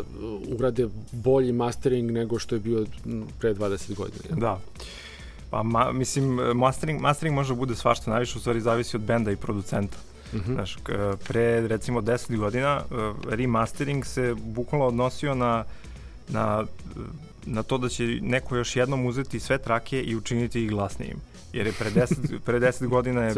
urade 0.58 0.88
bolji 1.12 1.52
mastering 1.52 2.12
nego 2.12 2.40
što 2.40 2.56
je 2.56 2.60
bio 2.60 2.86
pre 3.40 3.54
20 3.54 3.96
godina. 3.96 4.36
Da. 4.36 4.60
Pa, 5.50 5.64
ma, 5.64 5.92
mislim, 5.92 6.34
mastering, 6.56 7.02
mastering 7.02 7.36
može 7.36 7.54
da 7.54 7.60
bude 7.60 7.76
svašta, 7.76 8.12
najviše 8.12 8.38
u 8.38 8.42
stvari 8.42 8.62
zavisi 8.62 8.98
od 8.98 9.04
benda 9.04 9.32
i 9.32 9.36
producenta. 9.36 9.98
Mm 10.34 10.38
-hmm. 10.38 10.54
Znaš, 10.54 10.78
pre 11.28 11.68
recimo 11.68 12.02
10 12.02 12.38
godina 12.38 12.82
uh, 12.82 13.34
remastering 13.34 14.06
se 14.06 14.36
bukvalno 14.44 14.88
odnosio 14.88 15.36
na, 15.36 15.64
na, 16.30 16.64
na 17.46 17.64
to 17.64 17.78
da 17.78 17.90
će 17.90 18.04
neko 18.22 18.56
još 18.56 18.76
jednom 18.76 19.06
uzeti 19.06 19.40
sve 19.40 19.58
trake 19.58 20.02
i 20.02 20.16
učiniti 20.16 20.64
ih 20.64 20.70
glasnijim. 20.70 21.18
Jer 21.54 21.68
je 21.68 21.74
pre 21.74 21.92
10, 21.92 22.40
pre 22.40 22.60
10 22.60 22.88
godina 22.88 23.22
je, 23.28 23.34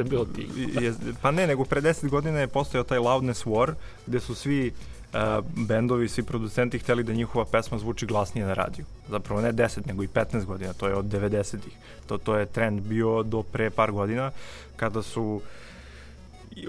je... 0.82 0.94
Pa 1.22 1.32
ne, 1.32 1.48
nego 1.48 1.66
pre 1.66 1.82
10 1.82 2.10
godina 2.10 2.40
je 2.40 2.48
postojao 2.48 2.84
taj 2.84 3.00
Loudness 3.00 3.46
War, 3.46 3.74
gde 4.08 4.20
su 4.20 4.36
svi 4.36 4.72
uh, 5.14 5.46
bendovi, 5.68 6.10
svi 6.10 6.24
producenti 6.24 6.80
hteli 6.80 7.04
da 7.04 7.14
njihova 7.14 7.46
pesma 7.46 7.78
zvuči 7.78 8.06
glasnije 8.06 8.48
na 8.48 8.54
radiju. 8.54 8.86
Zapravo 9.10 9.42
ne 9.42 9.54
10, 9.54 9.88
nego 9.88 10.04
i 10.04 10.08
15 10.08 10.46
godina, 10.46 10.74
to 10.74 10.88
je 10.88 10.96
od 10.96 11.06
90-ih. 11.06 11.74
To, 12.08 12.18
to 12.18 12.38
je 12.38 12.46
trend 12.46 12.82
bio 12.82 13.24
do 13.24 13.44
pre 13.44 13.70
par 13.70 13.92
godina, 13.92 14.32
kada 14.76 15.02
su 15.02 15.42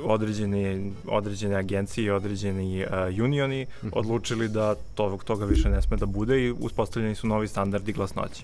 određene, 0.03 0.91
određene 1.07 1.57
agencije 1.57 2.05
i 2.05 2.11
određeni 2.11 2.85
uh, 2.85 3.25
unioni 3.25 3.67
mhm. 3.83 3.89
odlučili 3.93 4.49
da 4.49 4.75
to, 4.95 5.19
toga 5.25 5.45
više 5.45 5.69
ne 5.69 5.83
sme 5.83 5.97
da 5.97 6.07
bude 6.07 6.45
i 6.45 6.51
uspostavljeni 6.51 7.15
su 7.15 7.27
novi 7.27 7.49
standardi 7.49 7.93
glasnoće. 7.93 8.43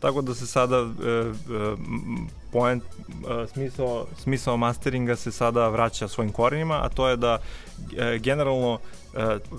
Tako 0.00 0.22
da 0.22 0.34
se 0.34 0.46
sada 0.46 0.82
uh, 0.82 0.90
uh, 0.90 1.78
point, 2.52 2.82
uh, 2.82 3.50
smisao, 3.52 4.06
smisao 4.22 4.56
masteringa 4.56 5.16
se 5.16 5.32
sada 5.32 5.68
vraća 5.68 6.08
svojim 6.08 6.32
korenima, 6.32 6.80
a 6.82 6.88
to 6.88 7.08
je 7.08 7.16
da 7.16 7.38
uh, 7.38 8.20
generalno 8.20 8.72
uh, 8.72 8.80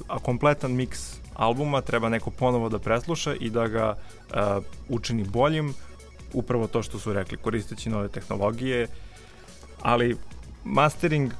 a 0.07 0.19
kompletan 0.19 0.71
miks 0.71 1.19
albuma 1.33 1.81
treba 1.81 2.09
neko 2.09 2.31
ponovo 2.31 2.69
da 2.69 2.79
presluša 2.79 3.35
i 3.39 3.49
da 3.49 3.67
ga 3.67 3.95
uh, 3.95 4.63
učini 4.89 5.23
boljim, 5.23 5.73
upravo 6.33 6.67
to 6.67 6.83
što 6.83 6.99
su 6.99 7.13
rekli, 7.13 7.37
koristeći 7.37 7.89
nove 7.89 8.07
tehnologije, 8.07 8.87
ali 9.81 10.17
mastering 10.63 11.31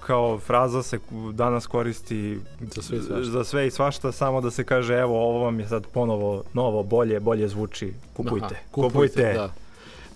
kao 0.00 0.38
fraza 0.38 0.82
se 0.82 0.98
danas 1.32 1.66
koristi 1.66 2.38
za 2.60 2.82
sve, 2.82 2.98
i 2.98 3.24
za 3.24 3.44
sve 3.44 3.66
i 3.66 3.70
svašta, 3.70 4.12
samo 4.12 4.40
da 4.40 4.50
se 4.50 4.64
kaže 4.64 4.94
evo 4.94 5.28
ovo 5.28 5.38
vam 5.44 5.60
je 5.60 5.68
sad 5.68 5.86
ponovo 5.86 6.42
novo, 6.52 6.82
bolje, 6.82 7.20
bolje 7.20 7.48
zvuči, 7.48 7.92
kupujte. 8.16 8.44
Aha, 8.44 8.64
kupujte. 8.70 8.92
kupujte. 8.92 9.32
Da. 9.32 9.52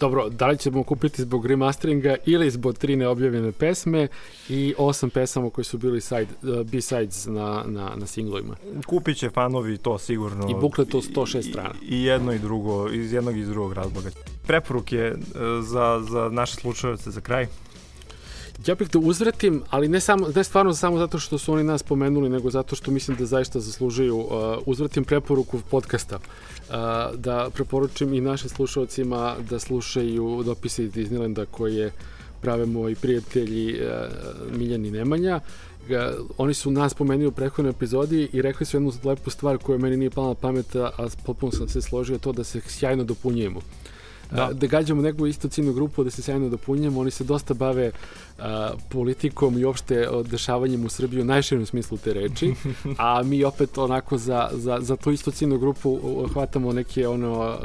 Dobro, 0.01 0.29
da 0.29 0.47
li 0.47 0.59
ćemo 0.59 0.83
kupiti 0.83 1.23
zbog 1.23 1.47
remasteringa 1.47 2.16
ili 2.27 2.51
zbog 2.51 2.79
tri 2.79 2.97
neobjavljene 2.97 3.53
pesme 3.53 4.09
i 4.49 4.75
osam 4.79 5.11
pesama 5.11 5.51
koji 5.51 5.64
su 5.64 5.79
bili 5.79 6.01
side, 6.01 6.27
uh, 6.42 6.66
B-sides 6.66 7.27
na, 7.27 7.64
na, 7.66 7.90
na 7.97 8.07
singlovima? 8.07 8.57
Kupit 8.87 9.16
će 9.16 9.31
fanovi 9.31 9.79
to 9.79 9.99
sigurno. 9.99 10.51
I 10.51 10.55
buklet 10.61 10.94
od 10.94 11.03
106 11.03 11.51
strana. 11.51 11.75
I, 11.83 11.97
I 11.97 12.03
jedno 12.03 12.33
i 12.33 12.38
drugo, 12.38 12.88
iz 12.88 13.12
jednog 13.12 13.37
i 13.37 13.40
iz 13.40 13.49
drugog 13.49 13.73
razloga. 13.73 14.11
Preporuke 14.47 15.12
uh, 15.12 15.40
za, 15.64 16.03
za 16.11 16.29
naše 16.33 16.55
slučajevce 16.55 17.11
za 17.11 17.20
kraj? 17.20 17.47
Ja 18.67 18.75
bih 18.75 18.88
da 18.90 18.99
uzvratim, 18.99 19.62
ali 19.71 19.88
ne, 19.88 20.01
samo, 20.01 20.29
ne 20.35 20.45
stvarno 20.45 20.75
samo 20.75 20.99
zato 20.99 21.19
što 21.19 21.38
su 21.38 21.53
oni 21.53 21.64
nas 21.64 21.83
pomenuli, 21.83 22.29
nego 22.29 22.51
zato 22.51 22.77
što 22.77 22.90
mislim 22.90 23.17
da 23.17 23.27
zaista 23.27 23.61
zaslužuju 23.61 24.17
uh, 24.17 24.29
uzvratim 24.67 25.05
preporuku 25.05 25.61
podcasta. 25.71 26.17
Uh, 26.17 26.75
da 27.14 27.51
preporučim 27.55 28.14
i 28.14 28.21
našim 28.21 28.49
slušalcima 28.49 29.37
da 29.51 29.59
slušaju 29.59 30.43
dopise 30.45 30.85
iz 30.85 30.93
Disneylanda 30.93 31.47
koje 31.51 31.93
prave 32.40 32.67
moji 32.67 32.95
prijatelji 32.95 33.75
uh, 33.75 34.59
Miljani 34.59 34.90
Nemanja. 34.90 35.40
Uh, 35.40 36.27
oni 36.38 36.55
su 36.55 36.71
nas 36.71 36.95
pomenuli 36.95 37.27
u 37.27 37.33
prethodnoj 37.33 37.71
epizodi 37.71 38.29
i 38.33 38.43
rekli 38.43 38.67
su 38.67 38.77
jednu 38.77 38.93
lepu 39.05 39.31
stvar 39.31 39.59
koja 39.59 39.79
meni 39.79 39.97
nije 39.97 40.11
pala 40.11 40.29
na 40.29 40.35
pamet, 40.35 40.77
a 40.77 41.09
potpuno 41.27 41.53
sam 41.53 41.69
se 41.69 41.83
složio 41.83 42.19
to 42.19 42.33
da 42.33 42.45
se 42.45 42.61
sjajno 42.67 43.05
dopunjujemo. 43.05 43.61
Da. 44.35 44.51
da 44.53 44.66
gađamo 44.66 45.03
neku 45.03 45.27
istu 45.27 45.49
ciljnu 45.49 45.73
grupu, 45.73 46.05
da 46.05 46.11
se 46.11 46.23
sjajno 46.23 46.49
dopunjamo. 46.49 47.01
Oni 47.01 47.11
se 47.11 47.25
dosta 47.25 47.55
bave 47.55 47.90
a, 48.38 48.73
politikom 48.88 49.59
i 49.59 49.64
opšte 49.64 50.09
dešavanjem 50.31 50.85
u 50.85 50.88
Srbiji 50.88 51.20
u 51.20 51.25
najširom 51.25 51.66
smislu 51.66 51.99
te 51.99 52.12
reči, 52.12 52.55
a 52.99 53.23
mi 53.23 53.44
opet 53.44 53.79
onako 53.79 54.18
za, 54.18 54.49
za, 54.53 54.79
za 54.81 54.97
tu 54.97 55.11
istu 55.11 55.31
ciljnu 55.31 55.59
grupu 55.59 56.01
hvatamo 56.33 56.73
neke 56.73 57.09
ono 57.09 57.57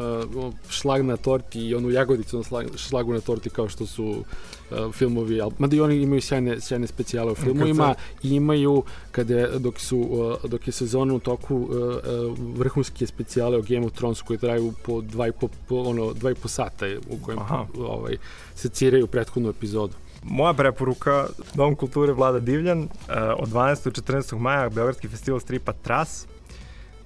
šlag 0.69 1.05
na 1.05 1.17
torti 1.17 1.59
i 1.59 1.75
onu 1.75 1.89
jagodicu 1.89 2.37
na 2.37 2.63
šlagu 2.77 3.13
na 3.13 3.21
torti 3.21 3.49
kao 3.49 3.69
što 3.69 3.85
su 3.85 4.23
uh, 4.71 4.93
filmovi, 4.93 5.41
mada 5.57 5.75
i 5.75 5.81
oni 5.81 5.95
imaju 5.95 6.21
sjajne, 6.21 6.61
sjajne 6.61 6.87
specijale 6.87 7.31
u 7.31 7.35
filmovima 7.35 7.95
i 8.23 8.29
imaju, 8.35 8.83
kada, 9.11 9.59
dok, 9.59 9.79
su, 9.79 9.97
uh, 9.99 10.49
dok 10.49 10.67
je 10.67 10.71
sezona 10.73 11.13
u 11.13 11.19
toku, 11.19 11.55
uh, 11.55 11.69
uh, 11.69 12.37
vrhunske 12.57 13.07
specijale 13.07 13.57
o 13.57 13.61
Game 13.61 13.85
of 13.85 13.91
Thrones 13.91 14.21
koji 14.21 14.39
traju 14.39 14.73
po 14.83 15.01
dva 15.01 15.27
i 15.27 15.31
po, 15.31 15.47
po, 15.67 15.75
ono, 15.75 16.13
dva 16.13 16.31
i 16.31 16.35
po 16.35 16.47
sata 16.47 16.85
u 17.09 17.25
kojem 17.25 17.39
Aha. 17.39 17.65
ovaj, 17.77 18.17
se 18.55 18.69
ciraju 18.69 19.07
prethodnu 19.07 19.49
epizodu. 19.49 19.93
Moja 20.23 20.53
preporuka, 20.53 21.27
Dom 21.53 21.75
kulture 21.75 22.13
Vlada 22.13 22.39
Divljan, 22.39 22.81
uh, 22.81 22.89
od 23.37 23.49
12. 23.49 23.83
do 23.83 23.91
14. 23.91 24.37
maja 24.37 24.69
Beogradski 24.69 25.07
festival 25.07 25.39
stripa 25.39 25.73
Tras. 25.73 26.27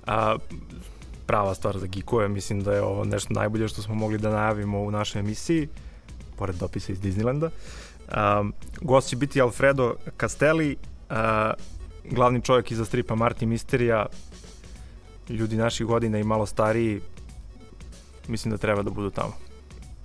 Uh, 0.07 0.11
prava 1.25 1.55
stvar 1.55 1.77
za 1.77 1.87
geekove, 1.87 2.27
mislim 2.27 2.63
da 2.63 2.73
je 2.73 2.81
ovo 2.81 3.05
nešto 3.05 3.33
najbolje 3.33 3.67
što 3.67 3.81
smo 3.81 3.95
mogli 3.95 4.17
da 4.17 4.29
najavimo 4.29 4.79
u 4.79 4.91
našoj 4.91 5.19
emisiji 5.19 5.67
pored 6.37 6.55
dopisa 6.55 6.91
iz 6.91 6.99
Disneylanda. 6.99 7.49
Um, 8.39 8.53
gost 8.81 9.09
će 9.09 9.15
biti 9.15 9.41
Alfredo 9.41 9.95
Castelli, 10.19 10.75
uh, 11.09 11.15
glavni 12.11 12.41
čovjek 12.41 12.71
iza 12.71 12.85
stripa 12.85 13.15
Marti 13.15 13.45
Misterija, 13.45 14.05
ljudi 15.29 15.55
naših 15.55 15.87
godina 15.87 16.19
i 16.19 16.23
malo 16.23 16.45
stariji, 16.45 17.01
mislim 18.27 18.51
da 18.51 18.57
treba 18.57 18.83
da 18.83 18.89
budu 18.89 19.09
tamo. 19.09 19.33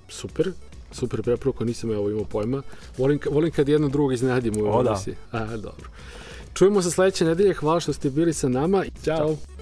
Super, 0.09 0.53
super 0.93 1.23
preporuka, 1.23 1.65
nisam 1.65 1.91
ja 1.91 1.99
ovo 1.99 2.11
imao 2.11 2.25
pojma. 2.25 2.63
Volim, 2.99 3.21
volim 3.31 3.51
kad 3.51 3.69
jedno 3.69 3.89
drugo 3.89 4.13
iznenadimo 4.13 4.61
u 4.61 4.67
ovoj 4.67 4.87
emisiji. 4.87 5.15
A, 5.33 5.57
dobro. 5.57 5.91
Čujemo 6.55 6.83
se 6.83 6.91
sledeće 6.91 7.25
nedelje, 7.25 7.55
hvala 7.55 7.81
što 7.81 7.93
ste 7.93 8.11
bili 8.11 8.33
sa 8.35 8.49
nama. 8.49 8.85
Ćao. 9.05 9.17
Ćao. 9.17 9.58